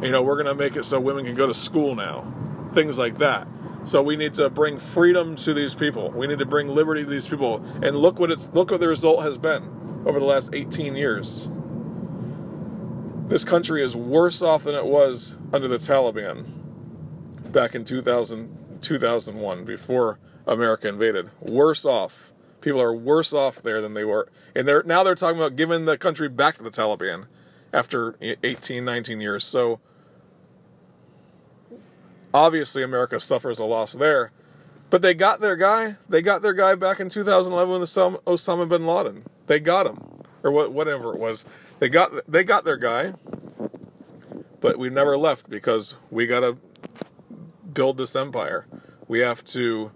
You 0.02 0.10
know, 0.10 0.20
we're 0.20 0.34
going 0.34 0.54
to 0.54 0.54
make 0.54 0.76
it 0.76 0.84
so 0.84 1.00
women 1.00 1.24
can 1.24 1.34
go 1.34 1.46
to 1.46 1.54
school 1.54 1.94
now." 1.94 2.30
Things 2.74 2.98
like 2.98 3.18
that. 3.18 3.48
So 3.84 4.02
we 4.02 4.16
need 4.16 4.34
to 4.34 4.50
bring 4.50 4.78
freedom 4.78 5.36
to 5.36 5.54
these 5.54 5.74
people. 5.74 6.10
We 6.10 6.26
need 6.26 6.40
to 6.40 6.46
bring 6.46 6.68
liberty 6.68 7.04
to 7.04 7.10
these 7.10 7.28
people. 7.28 7.64
And 7.82 7.96
look 7.96 8.18
what 8.18 8.30
it's 8.30 8.50
look 8.52 8.70
what 8.70 8.80
the 8.80 8.88
result 8.88 9.22
has 9.22 9.38
been 9.38 9.83
over 10.06 10.18
the 10.18 10.26
last 10.26 10.52
18 10.52 10.96
years. 10.96 11.48
This 13.26 13.44
country 13.44 13.82
is 13.82 13.96
worse 13.96 14.42
off 14.42 14.64
than 14.64 14.74
it 14.74 14.86
was 14.86 15.34
under 15.52 15.66
the 15.66 15.78
Taliban 15.78 16.44
back 17.52 17.74
in 17.74 17.84
2000, 17.84 18.80
2001 18.82 19.64
before 19.64 20.18
America 20.46 20.88
invaded. 20.88 21.30
Worse 21.40 21.86
off. 21.86 22.32
People 22.60 22.80
are 22.80 22.94
worse 22.94 23.32
off 23.32 23.62
there 23.62 23.80
than 23.80 23.94
they 23.94 24.04
were. 24.04 24.28
And 24.54 24.68
they're 24.68 24.82
now 24.82 25.02
they're 25.02 25.14
talking 25.14 25.38
about 25.38 25.56
giving 25.56 25.84
the 25.84 25.96
country 25.96 26.28
back 26.28 26.56
to 26.58 26.62
the 26.62 26.70
Taliban 26.70 27.26
after 27.72 28.16
18, 28.20 28.84
19 28.84 29.20
years. 29.20 29.44
So 29.44 29.80
obviously 32.32 32.82
America 32.82 33.20
suffers 33.20 33.58
a 33.58 33.64
loss 33.64 33.94
there. 33.94 34.32
But 34.90 35.02
they 35.02 35.14
got 35.14 35.40
their 35.40 35.56
guy. 35.56 35.96
They 36.08 36.22
got 36.22 36.42
their 36.42 36.52
guy 36.52 36.74
back 36.74 37.00
in 37.00 37.08
2011 37.08 37.80
with 37.80 37.88
Osama 37.90 38.68
bin 38.68 38.86
Laden. 38.86 39.24
They 39.46 39.60
got 39.60 39.86
him, 39.86 39.98
or 40.42 40.50
what, 40.50 40.72
whatever 40.72 41.12
it 41.12 41.20
was. 41.20 41.44
They 41.78 41.88
got 41.88 42.12
they 42.30 42.44
got 42.44 42.64
their 42.64 42.76
guy. 42.76 43.14
But 44.60 44.78
we 44.78 44.88
never 44.88 45.18
left 45.18 45.50
because 45.50 45.94
we 46.10 46.26
got 46.26 46.40
to 46.40 46.56
build 47.74 47.98
this 47.98 48.16
empire. 48.16 48.66
We 49.06 49.20
have 49.20 49.44
to 49.46 49.92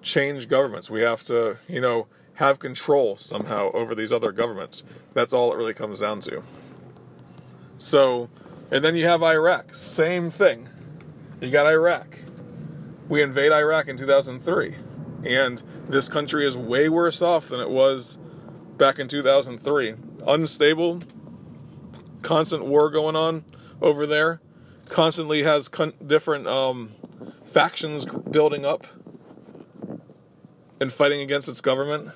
change 0.00 0.48
governments. 0.48 0.88
We 0.88 1.02
have 1.02 1.22
to, 1.24 1.58
you 1.68 1.82
know, 1.82 2.06
have 2.34 2.58
control 2.58 3.18
somehow 3.18 3.70
over 3.72 3.94
these 3.94 4.10
other 4.12 4.32
governments. 4.32 4.84
That's 5.12 5.34
all 5.34 5.52
it 5.52 5.56
really 5.56 5.74
comes 5.74 6.00
down 6.00 6.22
to. 6.22 6.42
So, 7.76 8.30
and 8.70 8.82
then 8.82 8.96
you 8.96 9.06
have 9.06 9.22
Iraq. 9.22 9.74
Same 9.74 10.30
thing. 10.30 10.68
You 11.40 11.50
got 11.50 11.66
Iraq. 11.66 12.20
We 13.08 13.22
invade 13.22 13.52
Iraq 13.52 13.88
in 13.88 13.98
2003. 13.98 14.76
And 15.24 15.62
this 15.88 16.08
country 16.08 16.46
is 16.46 16.56
way 16.56 16.88
worse 16.88 17.20
off 17.20 17.48
than 17.48 17.60
it 17.60 17.70
was 17.70 18.18
back 18.78 18.98
in 18.98 19.08
2003. 19.08 19.94
Unstable, 20.26 21.00
constant 22.22 22.64
war 22.64 22.90
going 22.90 23.16
on 23.16 23.44
over 23.82 24.06
there, 24.06 24.40
constantly 24.88 25.42
has 25.42 25.68
con- 25.68 25.92
different 26.04 26.46
um, 26.46 26.92
factions 27.44 28.04
building 28.06 28.64
up 28.64 28.86
and 30.80 30.92
fighting 30.92 31.20
against 31.20 31.48
its 31.48 31.60
government 31.60 32.10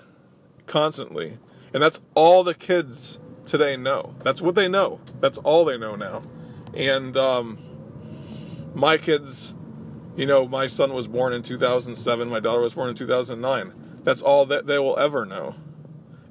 constantly. 0.67 1.39
And 1.75 1.83
that's 1.83 2.01
all 2.15 2.45
the 2.45 2.55
kids 2.55 3.19
today 3.45 3.77
know. 3.77 4.15
That's 4.21 4.41
what 4.41 4.55
they 4.55 4.69
know. 4.69 5.01
That's 5.21 5.39
all 5.39 5.65
they 5.65 5.77
know 5.77 5.97
now. 5.97 6.23
And 6.75 7.17
um, 7.17 7.59
my 8.75 8.97
kids, 8.97 9.55
you 10.17 10.27
know, 10.27 10.47
my 10.47 10.67
son 10.67 10.93
was 10.95 11.09
born 11.09 11.33
in 11.33 11.43
2007, 11.43 12.29
my 12.29 12.41
daughter 12.41 12.61
was 12.61 12.75
born 12.75 12.89
in 12.89 12.95
2009. 12.95 14.01
That's 14.05 14.23
all 14.23 14.47
that 14.47 14.67
they 14.67 14.79
will 14.79 14.99
ever 14.99 15.25
know. 15.25 15.55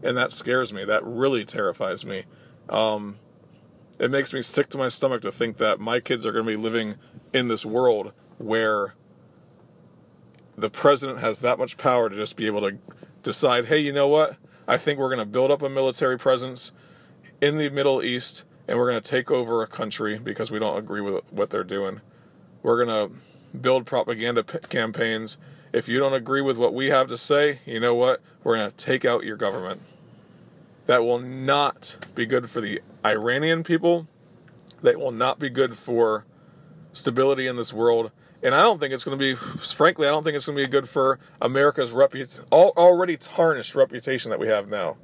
And 0.03 0.17
that 0.17 0.31
scares 0.31 0.73
me. 0.73 0.83
That 0.83 1.05
really 1.05 1.45
terrifies 1.45 2.05
me. 2.05 2.25
Um, 2.69 3.19
it 3.99 4.09
makes 4.09 4.33
me 4.33 4.41
sick 4.41 4.69
to 4.69 4.77
my 4.77 4.87
stomach 4.87 5.21
to 5.21 5.31
think 5.31 5.57
that 5.57 5.79
my 5.79 5.99
kids 5.99 6.25
are 6.25 6.31
going 6.31 6.45
to 6.45 6.51
be 6.51 6.57
living 6.57 6.95
in 7.33 7.47
this 7.47 7.65
world 7.65 8.13
where 8.37 8.95
the 10.57 10.69
president 10.69 11.19
has 11.19 11.41
that 11.41 11.59
much 11.59 11.77
power 11.77 12.09
to 12.09 12.15
just 12.15 12.35
be 12.35 12.47
able 12.47 12.61
to 12.61 12.77
decide, 13.23 13.65
hey, 13.65 13.77
you 13.77 13.93
know 13.93 14.07
what? 14.07 14.37
I 14.67 14.77
think 14.77 14.99
we're 14.99 15.09
going 15.09 15.19
to 15.19 15.25
build 15.25 15.51
up 15.51 15.61
a 15.61 15.69
military 15.69 16.17
presence 16.17 16.71
in 17.41 17.57
the 17.57 17.69
Middle 17.69 18.01
East 18.01 18.43
and 18.67 18.77
we're 18.77 18.89
going 18.89 19.01
to 19.01 19.09
take 19.09 19.29
over 19.29 19.61
a 19.61 19.67
country 19.67 20.17
because 20.17 20.49
we 20.49 20.59
don't 20.59 20.77
agree 20.77 21.01
with 21.01 21.23
what 21.31 21.49
they're 21.49 21.63
doing. 21.63 22.01
We're 22.63 22.83
going 22.83 23.09
to 23.09 23.15
build 23.57 23.85
propaganda 23.85 24.43
p- 24.43 24.59
campaigns. 24.69 25.37
If 25.73 25.89
you 25.89 25.99
don't 25.99 26.13
agree 26.13 26.41
with 26.41 26.57
what 26.57 26.73
we 26.73 26.89
have 26.89 27.07
to 27.09 27.17
say, 27.17 27.59
you 27.65 27.79
know 27.79 27.95
what? 27.95 28.21
We're 28.43 28.57
going 28.57 28.71
to 28.71 28.77
take 28.77 29.03
out 29.03 29.23
your 29.25 29.37
government. 29.37 29.81
That 30.91 31.05
will 31.05 31.19
not 31.19 31.95
be 32.15 32.25
good 32.25 32.49
for 32.49 32.59
the 32.59 32.81
Iranian 33.05 33.63
people. 33.63 34.09
That 34.81 34.99
will 34.99 35.13
not 35.13 35.39
be 35.39 35.49
good 35.49 35.77
for 35.77 36.25
stability 36.91 37.47
in 37.47 37.55
this 37.55 37.71
world. 37.71 38.11
And 38.43 38.53
I 38.53 38.61
don't 38.61 38.77
think 38.77 38.93
it's 38.93 39.05
going 39.05 39.17
to 39.17 39.23
be, 39.23 39.35
frankly, 39.35 40.05
I 40.05 40.11
don't 40.11 40.25
think 40.25 40.35
it's 40.35 40.47
going 40.47 40.57
to 40.57 40.65
be 40.65 40.69
good 40.69 40.89
for 40.89 41.17
America's 41.41 41.93
reputation, 41.93 42.43
already 42.51 43.15
tarnished 43.15 43.73
reputation 43.73 44.31
that 44.31 44.39
we 44.41 44.49
have 44.49 44.67
now. 44.67 44.97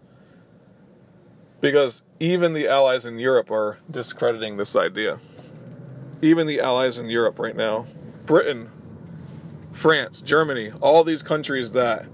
Because 1.62 2.04
even 2.20 2.52
the 2.52 2.68
allies 2.68 3.06
in 3.06 3.18
Europe 3.18 3.50
are 3.50 3.78
discrediting 3.90 4.58
this 4.58 4.76
idea. 4.76 5.20
Even 6.22 6.48
the 6.48 6.60
allies 6.60 7.00
in 7.00 7.08
Europe 7.08 7.40
right 7.40 7.56
now, 7.56 7.86
Britain, 8.26 8.72
France, 9.72 10.22
Germany, 10.22 10.74
all 10.82 11.06
these 11.06 11.24
countries 11.24 11.72
that 11.72 12.08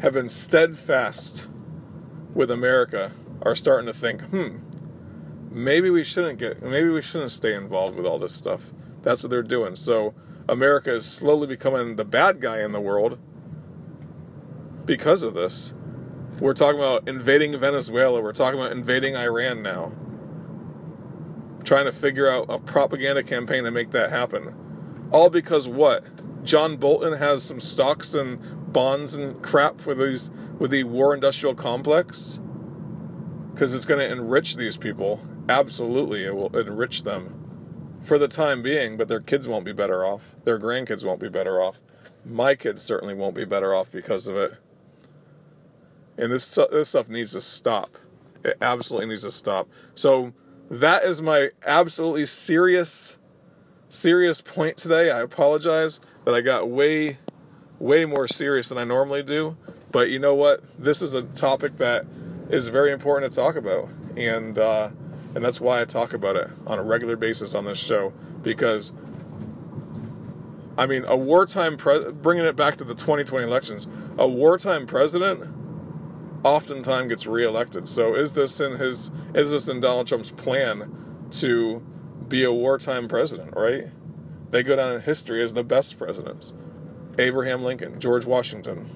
have 0.00 0.14
been 0.14 0.30
steadfast 0.30 1.50
with 2.38 2.52
America 2.52 3.10
are 3.42 3.56
starting 3.56 3.86
to 3.86 3.92
think, 3.92 4.22
hmm, 4.22 4.58
maybe 5.50 5.90
we 5.90 6.04
shouldn't 6.04 6.38
get, 6.38 6.62
maybe 6.62 6.88
we 6.88 7.02
shouldn't 7.02 7.32
stay 7.32 7.52
involved 7.52 7.96
with 7.96 8.06
all 8.06 8.20
this 8.20 8.32
stuff. 8.32 8.72
That's 9.02 9.24
what 9.24 9.30
they're 9.30 9.42
doing. 9.42 9.74
So 9.74 10.14
America 10.48 10.94
is 10.94 11.04
slowly 11.04 11.48
becoming 11.48 11.96
the 11.96 12.04
bad 12.04 12.40
guy 12.40 12.62
in 12.62 12.70
the 12.70 12.80
world 12.80 13.18
because 14.84 15.24
of 15.24 15.34
this. 15.34 15.74
We're 16.38 16.54
talking 16.54 16.78
about 16.78 17.08
invading 17.08 17.58
Venezuela. 17.58 18.22
We're 18.22 18.32
talking 18.32 18.60
about 18.60 18.70
invading 18.70 19.16
Iran 19.16 19.60
now. 19.62 19.92
trying 21.64 21.86
to 21.86 21.92
figure 21.92 22.28
out 22.30 22.46
a 22.48 22.58
propaganda 22.58 23.22
campaign 23.24 23.64
to 23.64 23.70
make 23.72 23.90
that 23.90 24.10
happen. 24.10 24.54
All 25.10 25.28
because 25.28 25.68
what? 25.68 26.04
John 26.44 26.76
Bolton 26.76 27.14
has 27.14 27.42
some 27.42 27.60
stocks 27.60 28.14
and 28.14 28.38
bonds 28.72 29.14
and 29.14 29.42
crap 29.42 29.80
for 29.80 29.94
these 29.94 30.30
with 30.58 30.70
the 30.70 30.84
war 30.84 31.14
industrial 31.14 31.54
complex 31.54 32.40
because 33.52 33.74
it's 33.74 33.84
going 33.84 34.00
to 34.00 34.10
enrich 34.10 34.56
these 34.56 34.76
people. 34.76 35.20
Absolutely, 35.48 36.24
it 36.24 36.34
will 36.34 36.56
enrich 36.56 37.02
them 37.02 37.34
for 38.02 38.18
the 38.18 38.28
time 38.28 38.62
being, 38.62 38.96
but 38.96 39.08
their 39.08 39.20
kids 39.20 39.48
won't 39.48 39.64
be 39.64 39.72
better 39.72 40.04
off. 40.04 40.36
Their 40.44 40.58
grandkids 40.58 41.04
won't 41.04 41.20
be 41.20 41.28
better 41.28 41.60
off. 41.60 41.78
My 42.24 42.54
kids 42.54 42.82
certainly 42.82 43.14
won't 43.14 43.34
be 43.34 43.44
better 43.44 43.74
off 43.74 43.90
because 43.90 44.28
of 44.28 44.36
it. 44.36 44.54
And 46.16 46.32
this 46.32 46.54
this 46.70 46.90
stuff 46.90 47.08
needs 47.08 47.32
to 47.32 47.40
stop. 47.40 47.96
It 48.44 48.56
absolutely 48.60 49.08
needs 49.08 49.22
to 49.22 49.30
stop. 49.30 49.68
So 49.94 50.32
that 50.70 51.04
is 51.04 51.22
my 51.22 51.50
absolutely 51.66 52.26
serious 52.26 53.18
serious 53.88 54.40
point 54.40 54.76
today. 54.76 55.10
I 55.10 55.20
apologize 55.20 56.00
that 56.24 56.34
I 56.34 56.40
got 56.40 56.68
way 56.68 57.18
way 57.78 58.04
more 58.04 58.26
serious 58.26 58.68
than 58.68 58.78
I 58.78 58.84
normally 58.84 59.22
do, 59.22 59.56
but 59.90 60.10
you 60.10 60.18
know 60.18 60.34
what? 60.34 60.62
This 60.78 61.02
is 61.02 61.14
a 61.14 61.22
topic 61.22 61.76
that 61.78 62.06
is 62.50 62.68
very 62.68 62.92
important 62.92 63.32
to 63.32 63.36
talk 63.36 63.56
about. 63.56 63.88
And 64.16 64.58
uh 64.58 64.90
and 65.34 65.44
that's 65.44 65.60
why 65.60 65.80
I 65.80 65.84
talk 65.84 66.12
about 66.12 66.36
it 66.36 66.50
on 66.66 66.78
a 66.78 66.82
regular 66.82 67.16
basis 67.16 67.54
on 67.54 67.64
this 67.64 67.78
show 67.78 68.12
because 68.42 68.92
I 70.76 70.86
mean, 70.86 71.04
a 71.06 71.16
wartime 71.16 71.76
pre- 71.76 72.12
bringing 72.12 72.44
it 72.44 72.54
back 72.54 72.76
to 72.76 72.84
the 72.84 72.94
2020 72.94 73.44
elections, 73.44 73.88
a 74.16 74.28
wartime 74.28 74.86
president 74.86 75.52
oftentimes 76.44 77.08
gets 77.08 77.26
reelected. 77.26 77.88
So 77.88 78.14
is 78.14 78.32
this 78.32 78.60
in 78.60 78.78
his 78.78 79.10
is 79.34 79.50
this 79.50 79.68
in 79.68 79.80
Donald 79.80 80.06
Trump's 80.06 80.30
plan 80.30 81.26
to 81.32 81.82
be 82.28 82.44
a 82.44 82.52
wartime 82.52 83.08
president, 83.08 83.54
right? 83.56 83.86
They 84.50 84.62
go 84.62 84.76
down 84.76 84.94
in 84.94 85.02
history 85.02 85.42
as 85.42 85.54
the 85.54 85.64
best 85.64 85.98
presidents. 85.98 86.52
Abraham 87.18 87.64
Lincoln, 87.64 87.98
George 87.98 88.24
Washington, 88.24 88.88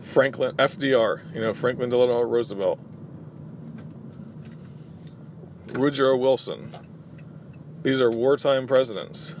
Franklin 0.00 0.54
FDR, 0.56 1.34
you 1.34 1.40
know, 1.40 1.52
Franklin 1.52 1.90
Delano 1.90 2.22
Roosevelt, 2.22 2.78
Woodrow 5.74 6.16
Wilson. 6.16 6.70
These 7.82 8.00
are 8.00 8.10
wartime 8.10 8.66
presidents. 8.66 9.34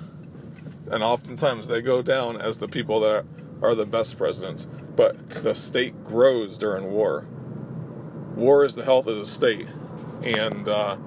And 0.90 1.02
oftentimes 1.02 1.68
they 1.68 1.80
go 1.80 2.02
down 2.02 2.40
as 2.40 2.58
the 2.58 2.68
people 2.68 3.00
that 3.00 3.24
are 3.62 3.74
the 3.74 3.86
best 3.86 4.18
presidents. 4.18 4.66
But 4.96 5.30
the 5.30 5.54
state 5.54 6.04
grows 6.04 6.58
during 6.58 6.90
war. 6.90 7.26
War 8.34 8.64
is 8.64 8.74
the 8.74 8.84
health 8.84 9.06
of 9.06 9.16
the 9.16 9.26
state. 9.26 9.68
And 10.22 10.68
uh, 10.68 10.98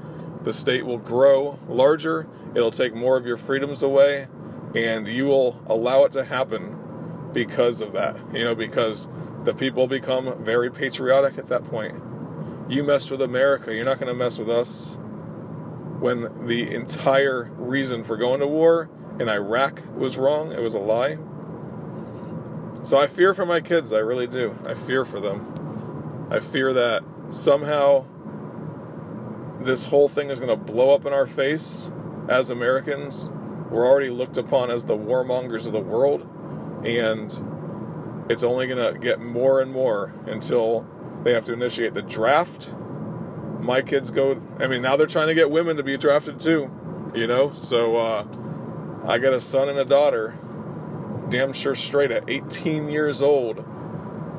the 0.44 0.54
state 0.54 0.86
will 0.86 0.98
grow 0.98 1.60
larger, 1.68 2.28
it'll 2.56 2.72
take 2.72 2.96
more 2.96 3.18
of 3.18 3.26
your 3.26 3.38
freedoms 3.38 3.84
away, 3.84 4.28
and 4.76 5.08
you 5.08 5.26
will 5.26 5.62
allow 5.68 6.04
it 6.04 6.12
to 6.14 6.24
happen 6.24 7.30
because 7.34 7.82
of 7.82 7.94
that. 7.94 8.18
You 8.34 8.46
know, 8.46 8.56
because 8.56 9.08
the 9.44 9.54
people 9.54 9.88
become 9.88 10.44
very 10.44 10.72
patriotic 10.72 11.38
at 11.38 11.48
that 11.48 11.64
point. 11.64 12.02
You 12.70 12.84
messed 12.84 13.12
with 13.12 13.22
America, 13.22 13.74
you're 13.74 13.86
not 13.86 14.00
going 14.00 14.12
to 14.12 14.18
mess 14.18 14.38
with 14.38 14.50
us 14.50 14.98
when 16.00 16.46
the 16.48 16.74
entire 16.74 17.50
reason 17.58 18.04
for 18.04 18.18
going 18.18 18.40
to 18.40 18.48
war 18.48 18.90
in 19.20 19.30
Iraq 19.30 19.82
was 19.96 20.18
wrong, 20.18 20.52
it 20.52 20.60
was 20.60 20.76
a 20.76 20.80
lie. 20.80 21.18
So 22.84 22.98
I 23.00 23.08
fear 23.08 23.34
for 23.34 23.46
my 23.46 23.62
kids, 23.62 23.92
I 23.92 24.00
really 24.00 24.28
do. 24.28 24.56
I 24.66 24.76
fear 24.76 25.04
for 25.04 25.20
them. 25.20 26.28
I 26.30 26.40
fear 26.40 26.72
that 26.74 27.04
somehow 27.30 28.06
this 29.60 29.86
whole 29.86 30.08
thing 30.08 30.30
is 30.30 30.40
going 30.40 30.56
to 30.56 30.72
blow 30.72 30.94
up 30.94 31.06
in 31.06 31.14
our 31.14 31.26
face 31.26 31.92
as 32.30 32.50
Americans. 32.50 33.30
We're 33.70 33.86
already 33.86 34.10
looked 34.10 34.38
upon 34.38 34.72
as 34.72 34.86
the 34.86 34.98
warmongers 34.98 35.66
of 35.66 35.74
the 35.74 35.82
world, 35.82 36.28
and 36.86 37.32
it's 38.30 38.44
only 38.44 38.68
going 38.68 38.94
to 38.94 39.00
get 39.00 39.20
more 39.20 39.62
and 39.62 39.72
more 39.72 40.14
until 40.26 40.88
they 41.24 41.34
have 41.34 41.46
to 41.46 41.54
initiate 41.54 41.94
the 41.94 42.02
draft 42.02 42.74
my 43.62 43.82
kids 43.82 44.12
go. 44.12 44.40
I 44.60 44.68
mean, 44.68 44.82
now 44.82 44.96
they're 44.98 45.08
trying 45.08 45.28
to 45.28 45.34
get 45.34 45.52
women 45.52 45.78
to 45.78 45.84
be 45.84 45.98
drafted 45.98 46.40
too, 46.40 46.72
you 47.16 47.28
know. 47.28 47.52
So 47.52 47.98
uh, 47.98 48.26
I 49.06 49.18
got 49.20 49.34
a 49.34 49.40
son 49.40 49.70
and 49.70 49.78
a 49.78 49.86
daughter, 49.86 50.38
damn 51.30 51.54
sure 51.54 51.76
straight 51.76 52.12
at 52.12 52.24
18 52.28 52.90
years 52.90 53.22
old. 53.22 53.58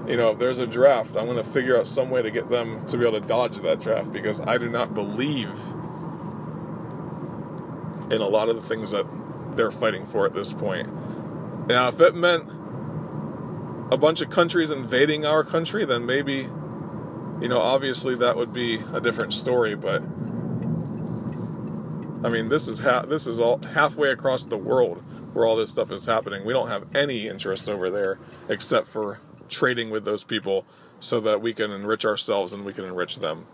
You 0.09 0.17
know, 0.17 0.31
if 0.31 0.39
there's 0.39 0.59
a 0.59 0.67
draft, 0.67 1.17
I'm 1.17 1.27
going 1.27 1.37
to 1.37 1.45
figure 1.45 1.79
out 1.79 1.87
some 1.87 2.09
way 2.09 2.23
to 2.23 2.31
get 2.31 2.49
them 2.49 2.87
to 2.87 2.97
be 2.97 3.07
able 3.07 3.21
to 3.21 3.27
dodge 3.27 3.59
that 3.59 3.81
draft 3.81 4.11
because 4.11 4.41
I 4.41 4.57
do 4.57 4.71
not 4.71 4.95
believe 4.95 5.59
in 8.11 8.21
a 8.21 8.29
lot 8.29 8.49
of 8.49 8.57
the 8.57 8.63
things 8.63 8.91
that 8.91 9.07
they're 9.55 9.71
fighting 9.71 10.07
for 10.07 10.27
at 10.27 10.33
this 10.33 10.53
point. 10.53 10.89
Now, 11.67 11.89
if 11.89 12.01
it 12.01 12.15
meant 12.15 12.45
a 13.91 13.97
bunch 13.97 14.21
of 14.21 14.31
countries 14.31 14.71
invading 14.71 15.25
our 15.25 15.45
country, 15.45 15.85
then 15.85 16.07
maybe 16.07 16.49
you 17.41 17.49
know, 17.49 17.61
obviously 17.61 18.17
that 18.17 18.37
would 18.37 18.53
be 18.53 18.83
a 18.93 19.01
different 19.01 19.33
story, 19.33 19.77
but 19.77 20.03
I 22.25 22.31
mean, 22.31 22.49
this 22.49 22.67
is 22.67 22.81
ha- 22.81 23.03
this 23.03 23.27
is 23.27 23.39
all 23.39 23.61
halfway 23.63 24.11
across 24.11 24.45
the 24.45 24.57
world 24.57 25.05
where 25.35 25.47
all 25.47 25.55
this 25.55 25.71
stuff 25.71 25.93
is 25.93 26.07
happening. 26.07 26.45
We 26.45 26.53
don't 26.53 26.69
have 26.69 26.85
any 26.95 27.29
interests 27.29 27.69
over 27.69 27.91
there 27.91 28.19
except 28.49 28.89
for 28.89 29.21
trading 29.49 29.91
with 29.91 30.05
those 30.05 30.25
people 30.25 30.67
so 30.99 31.21
that 31.21 31.41
we 31.41 31.55
can 31.55 31.71
enrich 31.71 32.05
ourselves 32.05 32.53
and 32.53 32.65
we 32.65 32.73
can 32.73 32.85
enrich 32.85 33.21
them. 33.21 33.47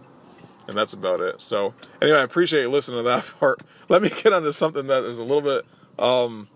And 0.66 0.76
that's 0.76 0.92
about 0.92 1.20
it. 1.20 1.40
So, 1.40 1.74
anyway, 2.00 2.18
I 2.18 2.22
appreciate 2.22 2.62
you 2.62 2.70
listening 2.70 2.98
to 2.98 3.02
that 3.04 3.24
part. 3.40 3.62
Let 3.88 4.02
me 4.02 4.08
get 4.08 4.32
on 4.32 4.42
to 4.42 4.52
something 4.52 4.86
that 4.86 5.04
is 5.04 5.18
a 5.18 5.24
little 5.24 5.42
bit 5.42 5.64
um, 5.98 6.48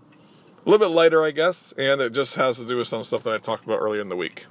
a 0.66 0.70
little 0.70 0.86
bit 0.86 0.94
lighter, 0.94 1.24
I 1.24 1.30
guess, 1.30 1.72
and 1.78 2.00
it 2.00 2.12
just 2.12 2.34
has 2.34 2.58
to 2.58 2.64
do 2.64 2.76
with 2.76 2.88
some 2.88 3.04
stuff 3.04 3.22
that 3.22 3.34
I 3.34 3.38
talked 3.38 3.64
about 3.64 3.78
earlier 3.78 4.00
in 4.00 4.08
the 4.08 4.16
week. 4.16 4.46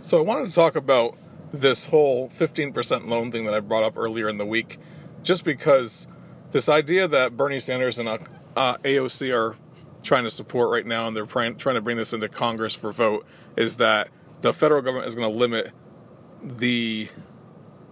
So, 0.00 0.18
I 0.18 0.22
wanted 0.22 0.48
to 0.48 0.54
talk 0.54 0.76
about 0.76 1.16
this 1.52 1.86
whole 1.86 2.28
15% 2.28 3.06
loan 3.06 3.32
thing 3.32 3.44
that 3.44 3.54
I 3.54 3.60
brought 3.60 3.82
up 3.82 3.96
earlier 3.96 4.28
in 4.28 4.38
the 4.38 4.46
week, 4.46 4.78
just 5.22 5.44
because 5.44 6.06
this 6.52 6.68
idea 6.68 7.08
that 7.08 7.36
Bernie 7.36 7.60
Sanders 7.60 7.98
and 7.98 8.08
uh, 8.08 8.76
AOC 8.78 9.34
are 9.34 9.56
trying 10.02 10.24
to 10.24 10.30
support 10.30 10.70
right 10.70 10.86
now, 10.86 11.06
and 11.06 11.16
they're 11.16 11.26
trying 11.26 11.56
to 11.56 11.80
bring 11.80 11.96
this 11.96 12.12
into 12.12 12.28
Congress 12.28 12.74
for 12.74 12.92
vote, 12.92 13.26
is 13.56 13.76
that 13.76 14.08
the 14.40 14.52
federal 14.52 14.82
government 14.82 15.06
is 15.06 15.14
going 15.14 15.30
to 15.30 15.36
limit 15.36 15.72
the. 16.42 17.08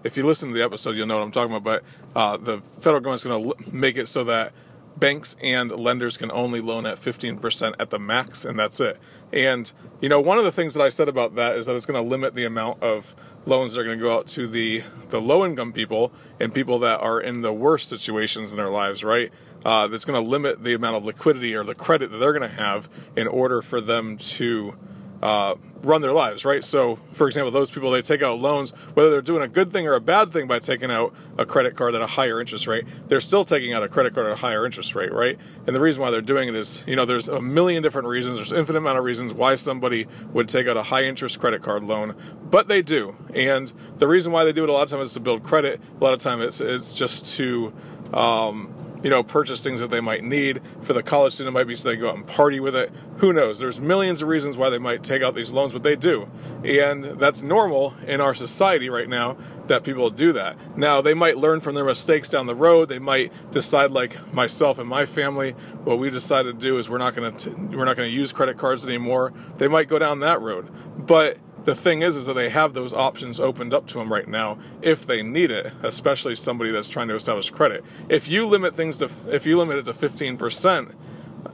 If 0.05 0.17
you 0.17 0.25
listen 0.27 0.51
to 0.51 0.55
the 0.55 0.63
episode, 0.63 0.97
you'll 0.97 1.07
know 1.07 1.19
what 1.19 1.25
I'm 1.25 1.33
talking 1.33 1.55
about. 1.55 1.83
But 2.15 2.19
uh, 2.19 2.37
the 2.37 2.61
federal 2.61 3.01
government's 3.01 3.25
going 3.25 3.51
to 3.51 3.75
make 3.75 3.97
it 3.97 4.07
so 4.07 4.25
that 4.25 4.53
banks 4.99 5.37
and 5.43 5.71
lenders 5.71 6.17
can 6.17 6.31
only 6.33 6.61
loan 6.61 6.87
at 6.87 7.01
15% 7.01 7.75
at 7.79 7.91
the 7.91 7.99
max, 7.99 8.45
and 8.45 8.59
that's 8.59 8.81
it. 8.81 8.99
And, 9.33 9.71
you 10.01 10.09
know, 10.09 10.21
one 10.21 10.39
of 10.39 10.45
the 10.45 10.53
things 10.53 10.75
that 10.75 10.83
I 10.83 10.89
said 10.89 11.09
about 11.09 11.35
that 11.37 11.57
is 11.57 11.67
that 11.67 11.77
it's 11.77 11.87
going 11.87 12.03
to 12.03 12.09
limit 12.09 12.35
the 12.35 12.45
amount 12.45 12.83
of 12.83 13.15
loans 13.47 13.75
that 13.75 13.81
are 13.81 13.85
going 13.85 13.99
to 13.99 14.03
go 14.03 14.15
out 14.15 14.27
to 14.29 14.47
the, 14.47 14.83
the 15.11 15.21
low 15.21 15.45
income 15.45 15.73
people 15.73 16.13
and 16.41 16.53
people 16.53 16.79
that 16.81 17.01
are 17.01 17.21
in 17.21 17.43
the 17.43 17.53
worst 17.53 17.89
situations 17.89 18.53
in 18.53 18.59
their 18.59 18.71
lives, 18.71 19.05
right? 19.05 19.33
Uh, 19.65 19.87
that's 19.87 20.05
going 20.05 20.23
to 20.23 20.31
limit 20.31 20.63
the 20.63 20.75
amount 20.75 20.97
of 20.97 21.05
liquidity 21.05 21.55
or 21.55 21.65
the 21.65 21.75
credit 21.75 22.11
that 22.11 22.19
they're 22.19 22.33
going 22.33 22.49
to 22.49 22.57
have 22.57 22.89
in 23.17 23.27
order 23.27 23.61
for 23.61 23.81
them 23.81 24.17
to 24.17 24.77
uh, 25.23 25.55
run 25.83 26.03
their 26.03 26.13
lives, 26.13 26.45
right? 26.45 26.63
So, 26.63 26.97
for 27.13 27.27
example, 27.27 27.51
those 27.51 27.71
people 27.71 27.91
they 27.91 28.03
take 28.03 28.23
out 28.23 28.39
loans, 28.39 28.73
whether 28.95 29.11
they're 29.11 29.23
doing 29.23 29.43
a 29.43 29.49
good 29.49 29.73
thing 29.73 29.87
or 29.87 29.95
a 29.95 30.01
bad 30.01 30.33
thing 30.33 30.47
by 30.47 30.59
taking 30.59 30.91
out 30.91 31.15
a 31.37 31.47
credit 31.47 31.77
card 31.77 31.95
at 31.95 32.03
a 32.03 32.07
higher 32.07 32.41
interest 32.41 32.67
rate, 32.67 32.85
they're 33.09 33.21
still 33.21 33.45
taking 33.45 33.73
out 33.73 33.83
a 33.83 33.89
credit 33.89 34.15
card 34.15 34.27
at 34.27 34.33
a 34.33 34.37
higher 34.37 34.65
interest 34.65 34.95
rate, 34.95 35.13
right? 35.13 35.39
And 35.67 35.75
the 35.75 35.81
reason 35.81 36.03
why 36.03 36.11
they're 36.11 36.21
doing 36.21 36.49
it 36.49 36.55
is, 36.55 36.85
you 36.87 36.97
know, 36.97 37.05
there's 37.05 37.29
a 37.29 37.41
million 37.41 37.83
different 37.83 38.09
reasons, 38.09 38.37
there's 38.37 38.53
infinite 38.53 38.79
amount 38.79 38.99
of 38.99 39.05
reasons 39.05 39.35
why 39.35 39.55
somebody 39.55 40.07
would 40.33 40.49
take 40.49 40.67
out 40.67 40.77
a 40.77 40.85
high 40.85 41.03
interest 41.03 41.39
credit 41.39 41.63
card 41.63 41.83
loan, 41.83 42.15
but 42.51 42.69
they 42.69 42.83
do. 42.83 43.17
And 43.35 43.73
the 43.97 44.09
reason 44.09 44.33
why 44.33 44.45
they 44.45 44.53
do 44.53 44.65
it 44.65 44.69
a 44.69 44.73
lot 44.73 44.83
of 44.83 44.91
times 44.91 45.09
is 45.09 45.15
to 45.15 45.21
build 45.21 45.43
credit. 45.43 45.81
A 46.01 46.05
lot 46.05 46.15
of 46.15 46.21
times 46.21 46.43
it's, 46.45 46.61
it's 46.61 46.95
just 46.95 47.37
to 47.37 47.73
um, 48.13 48.73
you 49.03 49.11
know, 49.11 49.23
purchase 49.23 49.63
things 49.63 49.81
that 49.81 49.91
they 49.91 50.01
might 50.01 50.25
need. 50.25 50.61
For 50.83 50.93
the 50.93 51.03
college 51.03 51.35
student, 51.35 51.55
it 51.55 51.59
might 51.59 51.67
be 51.67 51.75
so 51.75 51.89
they 51.89 51.97
go 51.97 52.09
out 52.09 52.17
and 52.17 52.27
party 52.27 52.61
with 52.61 52.75
it. 52.75 52.93
Who 53.19 53.33
knows? 53.33 53.59
There's 53.59 53.81
millions 53.81 54.23
of 54.23 54.29
reasons 54.29 54.57
why 54.57 54.71
they 54.71 54.79
might 54.79 55.03
take 55.03 55.23
out 55.23 55.35
these 55.35 55.53
loans, 55.53 55.73
but 55.73 55.83
they 55.83 55.97
do. 55.97 56.29
And 56.65 57.05
that's 57.19 57.43
normal 57.43 57.95
in 58.07 58.21
our 58.21 58.35
society 58.35 58.89
right 58.89 59.09
now 59.09 59.37
that 59.67 59.85
people 59.85 60.11
do 60.11 60.33
that. 60.33 60.57
Now, 60.77 61.01
they 61.01 61.15
might 61.15 61.37
learn 61.37 61.61
from 61.61 61.75
their 61.75 61.85
mistakes 61.85 62.29
down 62.29 62.47
the 62.47 62.55
road. 62.55 62.89
They 62.89 62.99
might 62.99 63.33
decide, 63.51 63.91
like 63.91 64.33
myself 64.33 64.79
and 64.79 64.89
my 64.89 65.07
family, 65.07 65.53
what 65.85 65.99
we 65.99 66.11
decided 66.11 66.61
to 66.61 66.67
do 66.67 66.79
is 66.79 66.89
we're 66.89 66.99
not 66.99 67.15
going 67.15 67.37
to 67.37 67.51
we're 67.51 67.85
not 67.85 67.97
going 67.97 68.11
to 68.11 68.17
use 68.17 68.33
credit 68.33 68.59
cards 68.59 68.85
anymore. 68.85 69.33
They 69.59 69.69
might 69.69 69.89
go 69.89 69.99
down 69.99 70.21
that 70.21 70.41
road, 70.41 70.71
but 70.97 71.39
the 71.69 71.75
thing 71.75 72.01
is 72.01 72.17
is 72.17 72.25
that 72.25 72.33
they 72.33 72.49
have 72.49 72.73
those 72.73 72.95
options 72.95 73.39
opened 73.39 73.75
up 73.75 73.87
to 73.87 73.99
them 73.99 74.11
right 74.11 74.27
now 74.27 74.57
if 74.81 75.07
they 75.07 75.23
need 75.23 75.51
it 75.51 75.71
especially 75.83 76.35
somebody 76.35 76.71
that's 76.71 76.89
trying 76.89 77.09
to 77.09 77.15
establish 77.15 77.51
credit 77.51 77.85
if 78.09 78.27
you 78.27 78.47
limit 78.47 78.75
things 78.75 78.97
to 78.97 79.11
if 79.27 79.45
you 79.45 79.55
limit 79.55 79.77
it 79.77 79.85
to 79.85 79.93
15% 79.93 80.95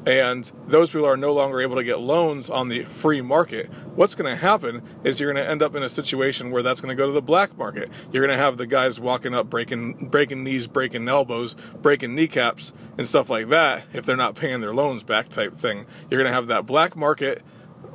and 0.07 0.53
those 0.69 0.91
people 0.91 1.07
are 1.07 1.17
no 1.17 1.33
longer 1.33 1.61
able 1.61 1.75
to 1.75 1.83
get 1.83 1.99
loans 1.99 2.49
on 2.49 2.69
the 2.69 2.85
free 2.85 3.21
market. 3.21 3.71
What's 3.95 4.15
going 4.15 4.31
to 4.31 4.41
happen 4.41 4.83
is 5.03 5.19
you're 5.19 5.33
going 5.33 5.43
to 5.43 5.51
end 5.51 5.63
up 5.63 5.75
in 5.75 5.83
a 5.83 5.89
situation 5.89 6.51
where 6.51 6.63
that's 6.63 6.81
going 6.81 6.95
to 6.95 7.01
go 7.01 7.07
to 7.07 7.13
the 7.13 7.23
black 7.23 7.57
market. 7.57 7.91
You're 8.13 8.27
going 8.27 8.37
to 8.37 8.43
have 8.43 8.57
the 8.57 8.67
guys 8.67 9.01
walking 9.01 9.35
up 9.35 9.49
breaking 9.49 10.09
breaking 10.09 10.45
knees, 10.45 10.67
breaking 10.67 11.09
elbows, 11.09 11.55
breaking 11.81 12.15
kneecaps 12.15 12.73
and 12.99 13.07
stuff 13.09 13.31
like 13.31 13.49
that 13.49 13.85
if 13.93 14.05
they're 14.05 14.17
not 14.17 14.37
paying 14.37 14.61
their 14.61 14.75
loans 14.75 15.03
back 15.03 15.29
type 15.29 15.57
thing. 15.57 15.87
You're 16.11 16.21
going 16.21 16.31
to 16.31 16.35
have 16.35 16.49
that 16.49 16.67
black 16.67 16.97
market 16.97 17.43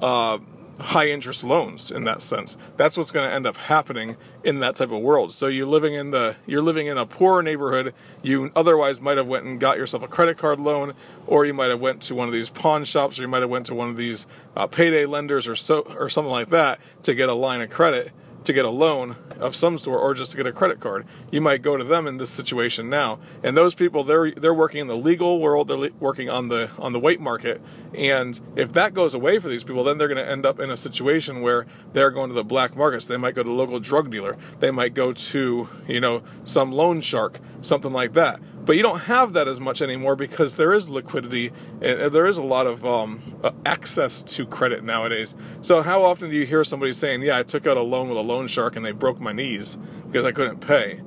uh, 0.02 0.40
high 0.80 1.10
interest 1.10 1.44
loans 1.44 1.92
in 1.92 2.04
that 2.06 2.22
sense. 2.22 2.58
That's 2.78 2.98
what's 2.98 3.12
going 3.12 3.28
to 3.28 3.34
end 3.34 3.46
up 3.46 3.58
happening 3.58 4.18
in 4.44 4.60
that 4.60 4.76
type 4.76 4.92
of 4.92 5.02
world. 5.02 5.34
So 5.34 5.48
you're 5.48 5.66
living 5.66 5.94
in 5.94 6.12
the 6.12 6.38
you're 6.46 6.62
living 6.62 6.88
in 6.88 6.98
a 6.98 7.06
poor 7.06 7.42
neighborhood. 7.42 7.94
You 8.22 8.52
otherwise 8.56 9.02
might 9.02 9.18
have 9.18 9.28
went 9.28 9.46
and 9.46 9.60
got 9.60 9.78
yourself 9.78 10.04
a 10.04 10.08
credit 10.08 10.38
card 10.38 10.60
loan, 10.60 10.94
or 11.28 11.46
you 11.46 11.54
might 11.54 11.70
have 11.70 11.80
went 11.80 12.02
to 12.04 12.16
one 12.16 12.28
of 12.28 12.34
these 12.34 12.50
pawn 12.50 12.86
shops, 12.86 13.20
or 13.20 13.24
you 13.24 13.28
might 13.28 13.42
have 13.42 13.50
went 13.50 13.66
to 13.68 13.76
one 13.76 13.90
of 13.90 13.98
these 13.98 14.28
uh, 14.56 14.68
payday 14.68 15.06
lenders 15.06 15.48
or 15.48 15.56
so 15.56 15.82
or 15.82 16.10
something 16.10 16.32
like 16.32 16.50
that 16.50 16.80
to 17.04 17.14
get 17.14 17.30
a 17.30 17.34
line 17.34 17.62
of 17.62 17.70
credit 17.70 18.12
to 18.44 18.54
get 18.54 18.66
a 18.66 18.70
loan 18.70 19.16
of 19.40 19.56
some 19.56 19.78
sort 19.78 20.02
or 20.02 20.14
just 20.14 20.32
to 20.32 20.38
get 20.38 20.46
a 20.46 20.52
credit 20.52 20.80
card. 20.80 21.06
You 21.32 21.42
might 21.42 21.62
go 21.62 21.78
to 21.78 21.84
them 21.84 22.08
in 22.08 22.18
this 22.18 22.30
situation 22.30 22.90
now. 22.90 23.20
And 23.44 23.56
those 23.56 23.74
people 23.74 24.04
they're 24.04 24.32
they're 24.32 24.54
working 24.54 24.82
in 24.82 24.88
the 24.88 24.98
legal 24.98 25.40
world, 25.40 25.68
they're 25.68 25.90
working 26.00 26.30
on 26.30 26.50
the 26.50 26.72
on 26.78 26.94
the 26.94 27.00
white 27.00 27.20
market. 27.20 27.62
And 27.94 28.40
if 28.56 28.74
that 28.74 28.94
goes 28.94 29.14
away 29.14 29.40
for 29.40 29.50
these 29.50 29.64
people, 29.64 29.84
then 29.84 29.98
they're 29.98 30.08
going 30.08 30.24
to 30.24 30.30
end 30.30 30.46
up 30.46 30.60
in 30.60 30.70
a 30.70 30.78
situation 30.78 31.42
where 31.42 31.66
they're 31.94 32.12
going 32.12 32.30
to 32.30 32.36
the 32.36 32.44
black 32.44 32.76
markets. 32.76 33.06
They 33.06 33.18
might 33.18 33.36
go 33.36 33.44
to 33.44 33.50
a 33.50 33.54
local 33.54 33.80
drug 33.80 34.12
dealer. 34.12 34.36
They 34.60 34.72
might 34.72 34.94
go 34.94 35.14
to, 35.14 35.70
you 35.88 36.00
know, 36.00 36.24
some 36.44 36.72
loan 36.72 37.02
shark, 37.02 37.40
something 37.62 37.92
like 37.92 38.14
that. 38.14 38.40
But 38.70 38.78
you 38.78 38.84
don't 38.84 39.00
have 39.00 39.34
that 39.34 39.48
as 39.48 39.60
much 39.60 39.82
anymore 39.82 40.16
because 40.16 40.56
there 40.56 40.72
is 40.74 40.92
liquidity 40.92 41.52
and 41.82 42.14
there 42.14 42.28
is 42.28 42.38
a 42.38 42.44
lot 42.44 42.68
of 42.68 42.86
um, 42.86 43.20
uh, 43.44 43.50
access 43.66 44.22
to 44.22 44.46
credit 44.46 44.84
nowadays. 44.84 45.34
So 45.64 45.82
how 45.82 46.04
often 46.04 46.30
do 46.30 46.36
you 46.36 46.46
hear 46.46 46.64
somebody 46.64 46.92
saying, 46.92 47.24
"Yeah, 47.24 47.40
I 47.40 47.42
took 47.42 47.66
out 47.66 47.78
a 47.78 47.82
loan 47.82 48.10
with 48.10 48.18
a 48.20 48.22
loan 48.22 48.48
shark 48.48 48.76
and 48.76 48.86
they 48.86 48.92
broke 48.92 49.20
my 49.20 49.32
knees 49.34 49.80
because 50.06 50.24
I 50.24 50.32
couldn't 50.32 50.60
pay," 50.60 51.02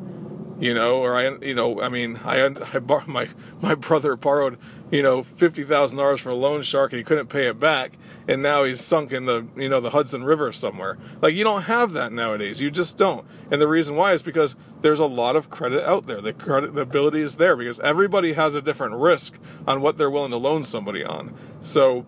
you 0.59 0.75
know, 0.75 0.96
or 0.96 1.16
I, 1.16 1.37
you 1.38 1.55
know, 1.55 1.81
I 1.81 1.88
mean, 1.88 2.18
I, 2.25 2.44
I 2.46 2.81
bar- 2.81 3.05
my 3.07 3.29
my 3.61 3.77
brother 3.77 4.16
borrowed, 4.16 4.59
you 4.92 5.02
know, 5.02 5.22
fifty 5.22 5.64
thousand 5.64 5.96
dollars 5.96 6.20
from 6.20 6.33
a 6.33 6.37
loan 6.37 6.62
shark 6.62 6.92
and 6.92 6.98
he 6.98 7.02
couldn't 7.02 7.28
pay 7.28 7.48
it 7.48 7.59
back, 7.59 7.96
and 8.28 8.42
now 8.42 8.62
he's 8.62 8.81
sunk 8.81 9.11
in 9.11 9.24
the 9.24 9.46
you 9.57 9.68
know 9.68 9.81
the 9.81 9.90
Hudson 9.90 10.22
River 10.22 10.52
somewhere. 10.52 10.98
Like 11.22 11.35
you 11.35 11.42
don't 11.42 11.62
have 11.62 11.94
that 11.94 12.12
nowadays. 12.12 12.61
You 12.61 12.70
just 12.70 12.98
don't. 12.98 13.26
And 13.50 13.61
the 13.61 13.66
reason 13.66 13.96
why 13.96 14.12
is 14.12 14.22
because 14.22 14.55
there's 14.83 15.00
a 15.00 15.07
lot 15.07 15.35
of 15.35 15.48
credit 15.48 15.83
out 15.88 16.07
there. 16.07 16.20
The 16.20 16.35
credit 16.35 16.74
the 16.74 16.83
ability 16.83 17.22
is 17.22 17.37
there 17.37 17.57
because 17.57 17.81
everybody 17.81 18.35
has 18.35 18.55
a 18.55 18.61
different 18.61 18.96
risk 18.96 19.40
on 19.66 19.81
what 19.81 19.96
they're 19.96 20.11
willing 20.11 20.31
to 20.31 20.37
loan 20.37 20.64
somebody 20.64 21.02
on. 21.02 21.35
So 21.62 22.05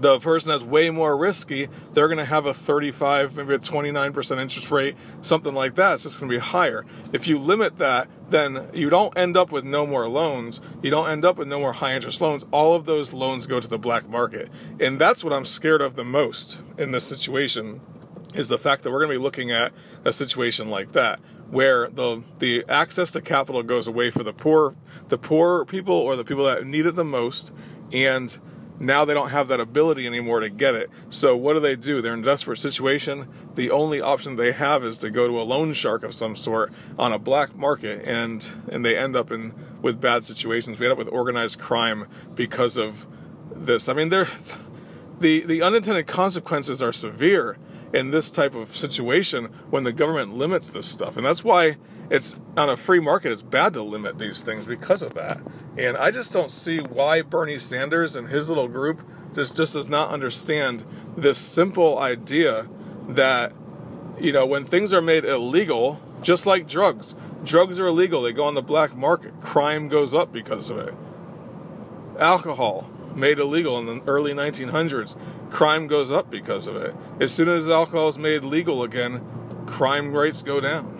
the 0.00 0.18
person 0.18 0.50
that's 0.50 0.62
way 0.62 0.90
more 0.90 1.16
risky, 1.16 1.68
they're 1.92 2.08
going 2.08 2.18
to 2.18 2.24
have 2.24 2.46
a 2.46 2.54
35, 2.54 3.36
maybe 3.36 3.54
a 3.54 3.58
29% 3.58 4.40
interest 4.40 4.70
rate, 4.70 4.96
something 5.20 5.54
like 5.54 5.74
that. 5.74 5.94
It's 5.94 6.04
just 6.04 6.20
going 6.20 6.30
to 6.30 6.36
be 6.36 6.40
higher. 6.40 6.86
If 7.12 7.26
you 7.26 7.38
limit 7.38 7.78
that, 7.78 8.08
then 8.30 8.68
you 8.72 8.90
don't 8.90 9.16
end 9.16 9.36
up 9.36 9.50
with 9.50 9.64
no 9.64 9.86
more 9.86 10.08
loans. 10.08 10.60
You 10.82 10.90
don't 10.90 11.08
end 11.08 11.24
up 11.24 11.36
with 11.36 11.48
no 11.48 11.60
more 11.60 11.72
high 11.74 11.94
interest 11.94 12.20
loans. 12.20 12.46
All 12.50 12.74
of 12.74 12.84
those 12.84 13.12
loans 13.12 13.46
go 13.46 13.60
to 13.60 13.68
the 13.68 13.78
black 13.78 14.08
market. 14.08 14.50
And 14.78 14.98
that's 14.98 15.24
what 15.24 15.32
I'm 15.32 15.44
scared 15.44 15.80
of 15.80 15.96
the 15.96 16.04
most 16.04 16.58
in 16.76 16.92
this 16.92 17.04
situation 17.04 17.80
is 18.34 18.48
the 18.48 18.58
fact 18.58 18.82
that 18.82 18.90
we're 18.90 19.00
going 19.00 19.12
to 19.12 19.18
be 19.18 19.22
looking 19.22 19.50
at 19.50 19.72
a 20.04 20.12
situation 20.12 20.68
like 20.68 20.92
that 20.92 21.18
where 21.50 21.88
the 21.88 22.22
the 22.40 22.62
access 22.68 23.10
to 23.12 23.22
capital 23.22 23.62
goes 23.62 23.88
away 23.88 24.10
for 24.10 24.22
the 24.22 24.34
poor 24.34 24.76
the 25.08 25.16
poor 25.16 25.64
people 25.64 25.94
or 25.94 26.14
the 26.14 26.24
people 26.24 26.44
that 26.44 26.66
need 26.66 26.84
it 26.84 26.94
the 26.94 27.04
most 27.04 27.52
and 27.90 28.38
now 28.80 29.04
they 29.04 29.14
don't 29.14 29.30
have 29.30 29.48
that 29.48 29.60
ability 29.60 30.06
anymore 30.06 30.40
to 30.40 30.48
get 30.48 30.74
it. 30.74 30.90
So 31.08 31.36
what 31.36 31.54
do 31.54 31.60
they 31.60 31.76
do? 31.76 32.00
They're 32.00 32.14
in 32.14 32.20
a 32.20 32.24
desperate 32.24 32.58
situation. 32.58 33.28
The 33.54 33.70
only 33.70 34.00
option 34.00 34.36
they 34.36 34.52
have 34.52 34.84
is 34.84 34.98
to 34.98 35.10
go 35.10 35.26
to 35.26 35.40
a 35.40 35.42
loan 35.42 35.72
shark 35.72 36.02
of 36.02 36.14
some 36.14 36.36
sort 36.36 36.72
on 36.98 37.12
a 37.12 37.18
black 37.18 37.56
market, 37.56 38.04
and 38.04 38.48
and 38.70 38.84
they 38.84 38.96
end 38.96 39.16
up 39.16 39.30
in 39.30 39.54
with 39.82 40.00
bad 40.00 40.24
situations. 40.24 40.78
We 40.78 40.86
end 40.86 40.92
up 40.92 40.98
with 40.98 41.08
organized 41.08 41.58
crime 41.58 42.08
because 42.34 42.76
of 42.76 43.06
this. 43.54 43.88
I 43.88 43.92
mean, 43.94 44.08
they're 44.08 44.28
the 45.18 45.40
the 45.40 45.62
unintended 45.62 46.06
consequences 46.06 46.82
are 46.82 46.92
severe 46.92 47.56
in 47.92 48.10
this 48.10 48.30
type 48.30 48.54
of 48.54 48.76
situation 48.76 49.46
when 49.70 49.84
the 49.84 49.92
government 49.92 50.34
limits 50.34 50.68
this 50.68 50.86
stuff, 50.86 51.16
and 51.16 51.24
that's 51.24 51.42
why 51.42 51.76
it's 52.10 52.38
on 52.56 52.70
a 52.70 52.76
free 52.76 53.00
market 53.00 53.30
it's 53.32 53.42
bad 53.42 53.74
to 53.74 53.82
limit 53.82 54.18
these 54.18 54.40
things 54.40 54.66
because 54.66 55.02
of 55.02 55.14
that. 55.14 55.40
And 55.76 55.96
i 55.96 56.10
just 56.10 56.32
don't 56.32 56.50
see 56.50 56.78
why 56.78 57.20
bernie 57.20 57.58
sanders 57.58 58.16
and 58.16 58.28
his 58.28 58.48
little 58.48 58.68
group 58.68 59.06
just 59.34 59.58
just 59.58 59.74
does 59.74 59.90
not 59.90 60.10
understand 60.10 60.84
this 61.16 61.36
simple 61.36 61.98
idea 61.98 62.66
that 63.08 63.52
you 64.18 64.32
know 64.32 64.46
when 64.46 64.64
things 64.64 64.94
are 64.94 65.02
made 65.02 65.26
illegal 65.26 66.00
just 66.22 66.46
like 66.46 66.66
drugs 66.66 67.14
drugs 67.44 67.78
are 67.78 67.86
illegal. 67.86 68.22
They 68.22 68.32
go 68.32 68.44
on 68.44 68.54
the 68.54 68.62
black 68.62 68.96
market. 68.96 69.40
Crime 69.40 69.88
goes 69.88 70.14
up 70.14 70.32
because 70.32 70.70
of 70.70 70.78
it. 70.78 70.94
Alcohol 72.18 72.90
made 73.14 73.38
illegal 73.38 73.78
in 73.78 73.86
the 73.86 74.02
early 74.06 74.32
1900s 74.32 75.16
crime 75.50 75.86
goes 75.86 76.10
up 76.10 76.30
because 76.30 76.66
of 76.66 76.76
it 76.76 76.94
as 77.20 77.32
soon 77.32 77.48
as 77.48 77.68
alcohol 77.68 78.08
is 78.08 78.18
made 78.18 78.44
legal 78.44 78.82
again 78.82 79.24
crime 79.66 80.14
rates 80.14 80.42
go 80.42 80.60
down 80.60 80.98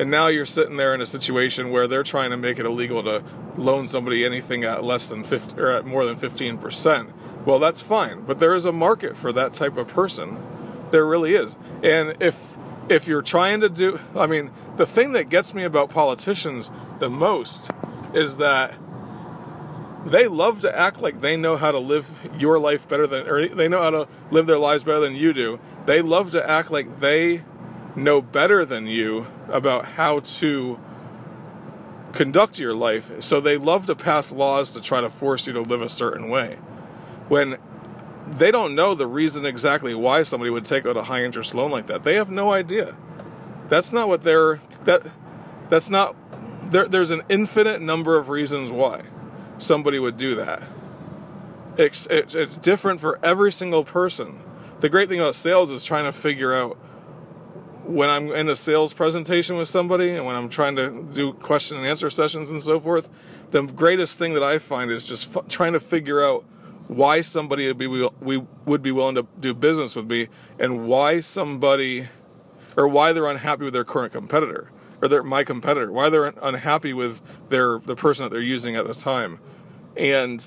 and 0.00 0.10
now 0.10 0.28
you're 0.28 0.46
sitting 0.46 0.76
there 0.76 0.94
in 0.94 1.02
a 1.02 1.06
situation 1.06 1.70
where 1.70 1.86
they're 1.86 2.02
trying 2.02 2.30
to 2.30 2.36
make 2.38 2.58
it 2.58 2.64
illegal 2.64 3.02
to 3.02 3.22
loan 3.56 3.86
somebody 3.86 4.24
anything 4.24 4.64
at 4.64 4.82
less 4.82 5.10
than 5.10 5.22
50 5.22 5.60
or 5.60 5.70
at 5.72 5.84
more 5.84 6.06
than 6.06 6.16
15%. 6.16 7.12
Well, 7.44 7.58
that's 7.58 7.82
fine, 7.82 8.22
but 8.22 8.38
there 8.38 8.54
is 8.54 8.64
a 8.64 8.72
market 8.72 9.14
for 9.14 9.30
that 9.32 9.52
type 9.52 9.76
of 9.76 9.88
person. 9.88 10.38
There 10.90 11.04
really 11.04 11.34
is. 11.34 11.56
And 11.82 12.16
if 12.20 12.56
if 12.88 13.06
you're 13.06 13.22
trying 13.22 13.60
to 13.60 13.68
do 13.68 14.00
I 14.16 14.26
mean, 14.26 14.50
the 14.76 14.86
thing 14.86 15.12
that 15.12 15.28
gets 15.28 15.52
me 15.52 15.64
about 15.64 15.90
politicians 15.90 16.72
the 16.98 17.10
most 17.10 17.70
is 18.14 18.38
that 18.38 18.74
they 20.06 20.26
love 20.26 20.60
to 20.60 20.78
act 20.78 21.00
like 21.00 21.20
they 21.20 21.36
know 21.36 21.56
how 21.56 21.72
to 21.72 21.78
live 21.78 22.08
your 22.38 22.58
life 22.58 22.88
better 22.88 23.06
than 23.06 23.28
or 23.28 23.46
they 23.48 23.68
know 23.68 23.82
how 23.82 23.90
to 23.90 24.08
live 24.30 24.46
their 24.46 24.58
lives 24.58 24.84
better 24.84 25.00
than 25.00 25.14
you 25.14 25.32
do. 25.32 25.60
They 25.86 26.00
love 26.02 26.30
to 26.32 26.48
act 26.48 26.70
like 26.70 27.00
they 27.00 27.42
know 27.94 28.22
better 28.22 28.64
than 28.64 28.86
you 28.86 29.26
about 29.48 29.84
how 29.84 30.20
to 30.20 30.78
conduct 32.12 32.58
your 32.58 32.74
life. 32.74 33.22
So 33.22 33.40
they 33.40 33.56
love 33.56 33.86
to 33.86 33.94
pass 33.94 34.32
laws 34.32 34.72
to 34.72 34.80
try 34.80 35.00
to 35.00 35.10
force 35.10 35.46
you 35.46 35.52
to 35.52 35.60
live 35.60 35.82
a 35.82 35.88
certain 35.88 36.28
way. 36.28 36.56
When 37.28 37.58
they 38.26 38.50
don't 38.50 38.74
know 38.74 38.94
the 38.94 39.06
reason 39.06 39.44
exactly 39.44 39.94
why 39.94 40.22
somebody 40.22 40.50
would 40.50 40.64
take 40.64 40.86
out 40.86 40.96
a 40.96 41.04
high 41.04 41.24
interest 41.24 41.54
loan 41.54 41.70
like 41.70 41.86
that. 41.88 42.04
They 42.04 42.14
have 42.14 42.30
no 42.30 42.52
idea. 42.52 42.96
That's 43.68 43.92
not 43.92 44.08
what 44.08 44.22
they're 44.22 44.60
that 44.84 45.06
that's 45.68 45.90
not 45.90 46.16
there, 46.70 46.88
there's 46.88 47.10
an 47.10 47.22
infinite 47.28 47.80
number 47.80 48.16
of 48.16 48.28
reasons 48.28 48.70
why 48.70 49.02
somebody 49.62 49.98
would 49.98 50.16
do 50.16 50.34
that. 50.36 50.62
It's, 51.76 52.06
it's, 52.06 52.34
it's 52.34 52.56
different 52.56 53.00
for 53.00 53.18
every 53.22 53.52
single 53.52 53.84
person. 53.84 54.40
The 54.80 54.88
great 54.88 55.08
thing 55.08 55.20
about 55.20 55.34
sales 55.34 55.70
is 55.70 55.84
trying 55.84 56.04
to 56.04 56.12
figure 56.12 56.54
out 56.54 56.76
when 57.84 58.08
I'm 58.08 58.30
in 58.30 58.48
a 58.48 58.56
sales 58.56 58.92
presentation 58.92 59.56
with 59.56 59.68
somebody 59.68 60.10
and 60.10 60.24
when 60.24 60.36
I'm 60.36 60.48
trying 60.48 60.76
to 60.76 61.06
do 61.12 61.32
question 61.32 61.76
and 61.76 61.86
answer 61.86 62.08
sessions 62.08 62.50
and 62.50 62.62
so 62.62 62.78
forth, 62.78 63.08
the 63.50 63.62
greatest 63.62 64.18
thing 64.18 64.34
that 64.34 64.42
I 64.42 64.58
find 64.58 64.90
is 64.90 65.06
just 65.06 65.36
f- 65.36 65.48
trying 65.48 65.72
to 65.72 65.80
figure 65.80 66.22
out 66.22 66.44
why 66.86 67.20
somebody 67.20 67.66
would 67.66 67.78
be 67.78 67.86
we 67.86 68.42
would 68.66 68.82
be 68.82 68.90
willing 68.90 69.14
to 69.14 69.26
do 69.38 69.54
business 69.54 69.94
with 69.94 70.10
me 70.10 70.28
and 70.58 70.86
why 70.88 71.20
somebody 71.20 72.08
or 72.76 72.88
why 72.88 73.12
they're 73.12 73.26
unhappy 73.26 73.64
with 73.64 73.72
their 73.72 73.84
current 73.84 74.12
competitor 74.12 74.70
or 75.02 75.08
their 75.08 75.22
my 75.22 75.44
competitor, 75.44 75.90
why 75.90 76.10
they're 76.10 76.34
unhappy 76.42 76.92
with 76.92 77.22
their 77.48 77.78
the 77.78 77.96
person 77.96 78.24
that 78.24 78.30
they're 78.30 78.40
using 78.40 78.76
at 78.76 78.86
the 78.86 78.94
time. 78.94 79.38
And 79.96 80.46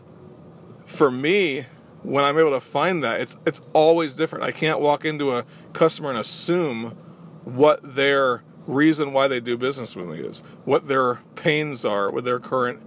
for 0.85 1.09
me, 1.11 1.65
when 2.03 2.23
I'm 2.23 2.37
able 2.37 2.51
to 2.51 2.59
find 2.59 3.03
that, 3.03 3.21
it's 3.21 3.37
it's 3.45 3.61
always 3.73 4.13
different. 4.13 4.45
I 4.45 4.51
can't 4.51 4.79
walk 4.79 5.05
into 5.05 5.31
a 5.31 5.45
customer 5.73 6.09
and 6.09 6.19
assume 6.19 6.97
what 7.43 7.95
their 7.95 8.43
reason 8.67 9.11
why 9.11 9.27
they 9.27 9.39
do 9.39 9.57
business 9.57 9.95
with 9.95 10.07
me 10.07 10.19
is, 10.19 10.39
what 10.65 10.87
their 10.87 11.15
pains 11.35 11.83
are 11.85 12.11
with 12.11 12.25
their 12.25 12.39
current, 12.39 12.81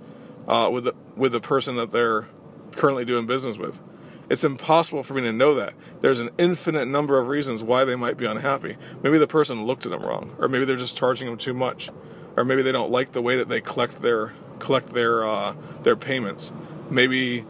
uh, 0.49 0.71
with 0.73 0.85
the 0.85 0.95
with 1.17 1.33
the 1.33 1.41
person 1.41 1.77
that 1.77 1.91
they're 1.91 2.27
currently 2.73 3.05
doing 3.05 3.27
business 3.27 3.59
with. 3.59 3.81
It's 4.29 4.45
impossible 4.45 5.03
for 5.03 5.15
me 5.15 5.23
to 5.23 5.33
know 5.33 5.55
that. 5.55 5.75
There's 6.01 6.21
an 6.21 6.31
infinite 6.39 6.87
number 6.87 7.19
of 7.19 7.29
reasons 7.29 7.63
why 7.63 7.85
they 7.85 7.95
might 7.95 8.17
be 8.17 8.27
unhappy. 8.27 8.77
Maybe 9.03 9.19
the 9.19 9.27
person 9.27 9.65
looked 9.65 9.87
at 9.87 9.93
them 9.93 10.03
wrong, 10.03 10.35
or 10.39 10.49
maybe 10.49 10.65
they're 10.65 10.77
just 10.77 10.97
charging 10.97 11.29
them 11.29 11.39
too 11.39 11.55
much, 11.55 11.91
or 12.37 12.45
maybe 12.45 12.63
they 12.63 12.73
don't 12.73 12.91
like 12.91 13.13
the 13.13 13.23
way 13.23 13.37
that 13.37 13.49
they 13.49 13.61
collect 13.61 14.03
their 14.03 14.33
collect 14.59 14.91
their 14.91 15.27
uh, 15.27 15.55
their 15.83 15.97
payments. 15.97 16.53
Maybe, 16.91 17.45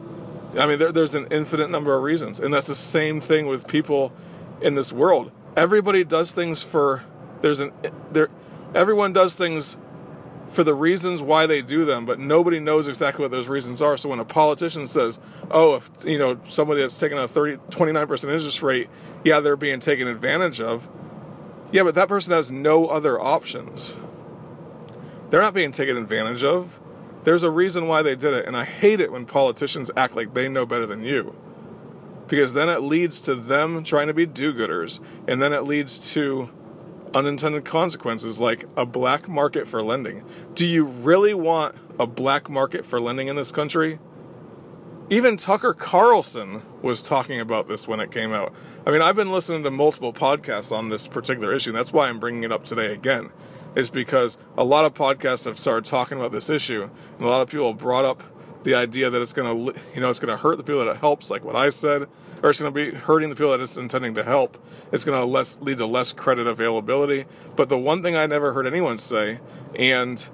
I 0.59 0.67
mean, 0.67 0.79
there, 0.79 0.93
there's 0.93 1.15
an 1.15 1.29
infinite 1.31 1.71
number 1.71 1.95
of 1.97 2.03
reasons, 2.03 2.41
and 2.41 2.53
that's 2.53 2.67
the 2.67 2.75
same 2.75 3.21
thing 3.21 3.47
with 3.47 3.67
people 3.67 4.13
in 4.61 4.75
this 4.75 4.93
world 4.93 5.31
everybody 5.57 6.05
does 6.05 6.31
things 6.33 6.63
for 6.63 7.03
there's 7.41 7.59
an 7.61 7.73
there 8.13 8.29
everyone 8.75 9.13
does 9.13 9.35
things 9.35 9.77
for 10.51 10.65
the 10.65 10.75
reasons 10.75 11.21
why 11.23 11.47
they 11.47 11.63
do 11.63 11.85
them, 11.85 12.07
but 12.07 12.19
nobody 12.19 12.61
knows 12.61 12.89
exactly 12.89 13.23
what 13.23 13.31
those 13.31 13.49
reasons 13.49 13.83
are. 13.83 13.97
So 13.97 14.09
when 14.09 14.21
a 14.21 14.25
politician 14.25 14.87
says, 14.87 15.21
"Oh, 15.51 15.75
if 15.75 15.91
you 16.05 16.19
know 16.19 16.39
somebody 16.49 16.81
that's 16.81 16.99
taking 16.99 17.19
a 17.19 17.29
30 17.29 17.59
29% 17.71 18.31
interest 18.33 18.63
rate, 18.63 18.89
yeah, 19.25 19.41
they're 19.41 19.57
being 19.57 19.81
taken 19.81 20.09
advantage 20.09 20.61
of." 20.61 20.89
Yeah, 21.73 21.83
but 21.83 21.95
that 21.97 22.09
person 22.09 22.33
has 22.33 22.51
no 22.51 22.87
other 22.87 23.21
options. 23.21 23.97
They're 25.31 25.43
not 25.43 25.55
being 25.55 25.73
taken 25.73 25.97
advantage 25.97 26.45
of. 26.45 26.81
There's 27.25 27.43
a 27.43 27.51
reason 27.51 27.89
why 27.89 28.03
they 28.03 28.15
did 28.15 28.35
it, 28.35 28.47
and 28.47 28.57
I 28.57 28.65
hate 28.65 29.01
it 29.01 29.11
when 29.11 29.27
politicians 29.27 29.91
act 29.97 30.15
like 30.15 30.35
they 30.35 30.49
know 30.49 30.65
better 30.65 30.87
than 30.87 31.03
you. 31.03 31.35
Because 32.29 32.53
then 32.53 32.69
it 32.69 32.83
leads 32.83 33.21
to 33.23 33.35
them 33.35 33.83
trying 33.83 34.07
to 34.07 34.15
be 34.15 34.27
do 34.27 34.55
gooders, 34.55 35.01
and 35.27 35.43
then 35.43 35.53
it 35.53 35.65
leads 35.65 36.13
to 36.13 36.51
unintended 37.17 37.65
consequences 37.65 38.39
like 38.39 38.67
a 38.77 38.85
black 38.85 39.27
market 39.27 39.67
for 39.67 39.83
lending. 39.83 40.23
Do 40.53 40.67
you 40.67 40.85
really 40.85 41.33
want 41.33 41.75
a 41.99 42.07
black 42.07 42.51
market 42.51 42.85
for 42.85 43.01
lending 43.01 43.29
in 43.29 43.37
this 43.37 43.51
country? 43.51 43.99
Even 45.09 45.39
Tucker 45.39 45.73
Carlson 45.73 46.61
was 46.83 47.01
talking 47.01 47.41
about 47.41 47.69
this 47.69 47.89
when 47.89 48.01
it 48.01 48.11
came 48.11 48.35
out. 48.35 48.53
I 48.87 48.91
mean, 48.91 49.01
I've 49.01 49.17
been 49.17 49.33
listening 49.33 49.63
to 49.63 49.71
multiple 49.71 50.13
podcasts 50.13 50.77
on 50.77 50.91
this 50.91 51.07
particular 51.07 51.55
issue, 51.55 51.71
and 51.71 51.79
that's 51.79 51.93
why 51.93 52.09
I'm 52.09 52.19
bringing 52.19 52.45
it 52.45 52.53
up 52.53 52.65
today 52.65 52.93
again. 52.93 53.31
Is 53.75 53.89
because 53.89 54.37
a 54.59 54.65
lot 54.65 54.85
of 54.85 54.93
podcasts 54.93 55.47
have 55.47 55.59
started 55.59 55.87
talking 55.87 56.19
about 56.19 56.33
this 56.33 56.51
issue, 56.51 56.91
and 57.17 57.25
a 57.25 57.29
lot 57.29 57.41
of 57.41 57.49
people 57.49 57.73
brought 57.73 58.05
up 58.05 58.23
the 58.67 58.75
idea 58.75 59.09
that 59.09 59.23
it's 59.23 59.33
going 59.33 59.73
to, 59.73 59.81
you 59.95 60.01
know, 60.01 60.11
it's 60.11 60.19
going 60.19 60.37
to 60.37 60.37
hurt 60.37 60.57
the 60.57 60.65
people 60.65 60.85
that 60.85 60.91
it 60.91 60.97
helps, 60.97 61.31
like 61.31 61.45
what 61.45 61.55
I 61.55 61.69
said, 61.69 62.09
or 62.43 62.51
it's 62.51 62.61
going 62.61 62.75
to 62.75 62.75
be 62.75 62.99
hurting 62.99 63.29
the 63.31 63.37
people 63.37 63.53
that 63.53 63.61
it's 63.61 63.77
intending 63.77 64.17
to 64.17 64.25
help. 64.25 64.59
It's 64.91 65.05
going 65.05 65.17
to 65.17 65.25
less 65.25 65.61
lead 65.61 65.79
to 65.79 65.87
less 65.87 66.13
credit 66.13 66.49
availability. 66.49 67.27
But 67.55 67.69
the 67.69 67.79
one 67.79 68.03
thing 68.03 68.17
I 68.17 68.27
never 68.27 68.53
heard 68.55 68.67
anyone 68.67 68.99
say, 68.99 69.39
and 69.77 70.29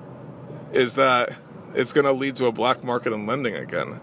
is 0.73 0.95
that 0.95 1.37
it's 1.75 1.93
going 1.93 2.07
to 2.07 2.13
lead 2.13 2.35
to 2.37 2.47
a 2.47 2.53
black 2.53 2.83
market 2.83 3.13
in 3.13 3.27
lending 3.27 3.55
again. 3.55 4.01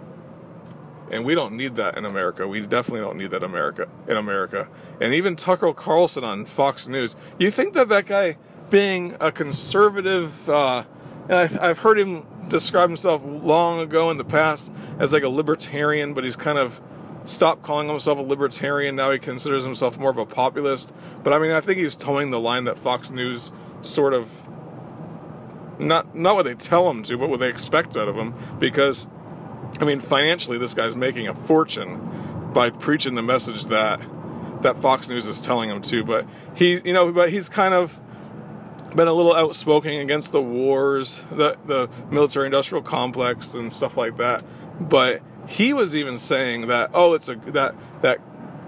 And 1.10 1.26
we 1.26 1.34
don't 1.34 1.54
need 1.54 1.76
that 1.78 1.98
in 1.98 2.06
America. 2.06 2.48
We 2.48 2.62
definitely 2.62 3.02
don't 3.02 3.18
need 3.18 3.32
that 3.32 3.42
America 3.42 3.90
in 4.08 4.16
America. 4.16 4.70
And 5.02 5.12
even 5.12 5.36
Tucker 5.38 5.74
Carlson 5.74 6.24
on 6.24 6.46
Fox 6.46 6.88
News. 6.88 7.16
You 7.40 7.50
think 7.50 7.74
that 7.74 7.90
that 7.90 8.06
guy, 8.06 8.38
being 8.70 9.16
a 9.20 9.32
conservative, 9.32 10.48
uh, 10.48 10.84
and 11.30 11.38
I've, 11.38 11.60
I've 11.62 11.78
heard 11.80 12.00
him 12.00 12.26
describe 12.50 12.90
himself 12.90 13.22
long 13.24 13.80
ago 13.80 14.10
in 14.10 14.18
the 14.18 14.26
past 14.26 14.74
as 14.98 15.14
like 15.14 15.24
a 15.24 15.30
libertarian, 15.30 16.16
but 16.16 16.24
he's 16.24 16.36
kind 16.36 16.58
of 16.58 16.82
stopped 17.24 17.62
calling 17.62 17.88
himself 17.88 18.18
a 18.18 18.22
libertarian. 18.22 18.96
Now 18.96 19.12
he 19.12 19.20
considers 19.20 19.64
himself 19.64 20.00
more 20.00 20.10
of 20.10 20.18
a 20.18 20.26
populist. 20.26 20.92
But 21.24 21.32
I 21.32 21.40
mean, 21.40 21.52
I 21.52 21.62
think 21.62 21.78
he's 21.78 21.96
towing 21.96 22.32
the 22.32 22.40
line 22.40 22.64
that 22.64 22.78
Fox 22.78 23.12
News 23.12 23.52
sort 23.82 24.14
of 24.14 24.50
not 25.80 26.16
not 26.16 26.36
what 26.36 26.44
they 26.44 26.56
tell 26.56 26.90
him 26.90 27.04
to, 27.04 27.18
but 27.18 27.30
what 27.30 27.40
they 27.40 27.48
expect 27.48 27.96
out 27.96 28.08
of 28.08 28.16
him. 28.16 28.34
Because 28.58 29.08
I 29.80 29.86
mean, 29.86 30.00
financially, 30.00 30.58
this 30.58 30.74
guy's 30.74 30.98
making 30.98 31.28
a 31.28 31.36
fortune 31.36 32.52
by 32.54 32.72
preaching 32.72 33.14
the 33.14 33.22
message 33.22 33.66
that 33.66 34.02
that 34.64 34.78
Fox 34.78 35.08
News 35.08 35.28
is 35.28 35.40
telling 35.40 35.70
him 35.70 35.84
to. 35.84 36.04
But 36.04 36.26
he, 36.56 36.82
you 36.84 36.94
know, 36.94 37.12
but 37.12 37.30
he's 37.30 37.50
kind 37.50 37.76
of 37.76 38.02
been 38.96 39.08
a 39.08 39.14
little 39.14 39.36
outspoken 39.36 39.94
against 40.00 40.32
the 40.32 40.42
wars, 40.42 41.24
the 41.32 41.58
the 41.66 41.90
military 42.10 42.46
industrial 42.46 42.84
complex 42.84 43.54
and 43.54 43.72
stuff 43.72 43.98
like 43.98 44.18
that. 44.18 44.44
But 44.80 45.22
he 45.48 45.74
was 45.74 45.96
even 45.96 46.18
saying 46.18 46.68
that 46.68 46.92
oh, 46.94 47.14
it's 47.14 47.30
a 47.30 47.36
that 47.36 47.76
that 48.02 48.20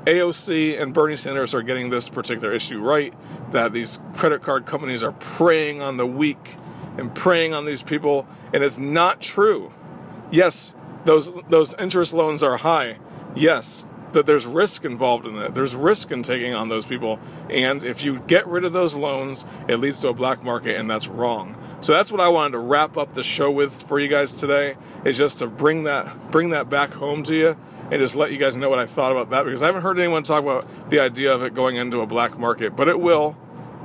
AOC 0.05 0.81
and 0.81 0.93
Bernie 0.93 1.17
Sanders 1.17 1.53
are 1.53 1.61
getting 1.61 1.89
this 1.89 2.09
particular 2.09 2.53
issue 2.53 2.79
right. 2.79 3.13
That 3.51 3.73
these 3.73 3.99
credit 4.15 4.41
card 4.41 4.65
companies 4.65 5.03
are 5.03 5.11
preying 5.11 5.81
on 5.81 5.97
the 5.97 6.07
weak 6.07 6.55
and 6.97 7.13
preying 7.13 7.53
on 7.53 7.65
these 7.65 7.83
people, 7.83 8.27
and 8.53 8.63
it's 8.63 8.77
not 8.77 9.21
true. 9.21 9.71
Yes, 10.31 10.73
those 11.05 11.31
those 11.49 11.73
interest 11.75 12.13
loans 12.13 12.43
are 12.43 12.57
high. 12.57 12.97
Yes, 13.35 13.85
but 14.13 14.25
there's 14.25 14.45
risk 14.45 14.85
involved 14.85 15.25
in 15.25 15.37
it. 15.37 15.55
There's 15.55 15.75
risk 15.75 16.11
in 16.11 16.23
taking 16.23 16.53
on 16.53 16.69
those 16.69 16.85
people, 16.85 17.19
and 17.49 17.83
if 17.83 18.03
you 18.03 18.19
get 18.19 18.47
rid 18.47 18.63
of 18.63 18.73
those 18.73 18.95
loans, 18.95 19.45
it 19.67 19.77
leads 19.77 19.99
to 20.01 20.09
a 20.09 20.13
black 20.13 20.43
market, 20.43 20.77
and 20.77 20.89
that's 20.89 21.07
wrong. 21.07 21.57
So 21.81 21.93
that's 21.93 22.11
what 22.11 22.21
I 22.21 22.27
wanted 22.29 22.51
to 22.51 22.59
wrap 22.59 22.95
up 22.95 23.15
the 23.15 23.23
show 23.23 23.49
with 23.49 23.83
for 23.83 23.99
you 23.99 24.07
guys 24.07 24.33
today. 24.33 24.75
Is 25.03 25.17
just 25.17 25.39
to 25.39 25.47
bring 25.47 25.83
that 25.83 26.31
bring 26.31 26.51
that 26.51 26.69
back 26.69 26.93
home 26.93 27.23
to 27.23 27.35
you 27.35 27.57
and 27.89 27.99
just 27.99 28.15
let 28.15 28.31
you 28.31 28.37
guys 28.37 28.55
know 28.55 28.69
what 28.69 28.79
I 28.79 28.85
thought 28.85 29.11
about 29.11 29.31
that 29.31 29.43
because 29.43 29.63
I 29.63 29.65
haven't 29.65 29.81
heard 29.81 29.99
anyone 29.99 30.23
talk 30.23 30.43
about 30.43 30.65
the 30.89 30.99
idea 30.99 31.33
of 31.33 31.43
it 31.43 31.53
going 31.53 31.75
into 31.75 32.01
a 32.01 32.05
black 32.05 32.37
market, 32.37 32.75
but 32.75 32.87
it 32.87 32.99
will. 32.99 33.35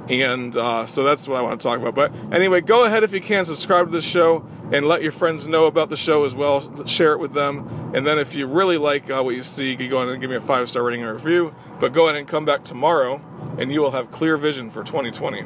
And 0.08 0.56
uh, 0.56 0.86
so 0.86 1.02
that's 1.02 1.26
what 1.26 1.36
I 1.38 1.42
want 1.42 1.60
to 1.60 1.66
talk 1.66 1.80
about. 1.80 1.94
But 1.94 2.32
anyway, 2.32 2.60
go 2.60 2.84
ahead 2.84 3.02
if 3.02 3.12
you 3.12 3.20
can, 3.20 3.44
subscribe 3.44 3.86
to 3.86 3.92
the 3.92 4.00
show 4.00 4.46
and 4.72 4.86
let 4.86 5.02
your 5.02 5.12
friends 5.12 5.46
know 5.46 5.66
about 5.66 5.88
the 5.88 5.96
show 5.96 6.24
as 6.24 6.34
well. 6.34 6.86
Share 6.86 7.12
it 7.12 7.18
with 7.18 7.32
them. 7.32 7.92
And 7.94 8.06
then 8.06 8.18
if 8.18 8.34
you 8.34 8.46
really 8.46 8.78
like 8.78 9.10
uh, 9.10 9.22
what 9.22 9.34
you 9.34 9.42
see, 9.42 9.70
you 9.70 9.76
can 9.76 9.88
go 9.88 9.98
ahead 9.98 10.10
and 10.10 10.20
give 10.20 10.30
me 10.30 10.36
a 10.36 10.40
five 10.40 10.68
star 10.68 10.82
rating 10.82 11.02
and 11.02 11.12
review. 11.12 11.54
But 11.80 11.92
go 11.92 12.06
ahead 12.06 12.18
and 12.18 12.26
come 12.26 12.44
back 12.44 12.64
tomorrow, 12.64 13.20
and 13.58 13.72
you 13.72 13.80
will 13.80 13.90
have 13.90 14.10
clear 14.10 14.36
vision 14.36 14.70
for 14.70 14.82
2020. 14.82 15.44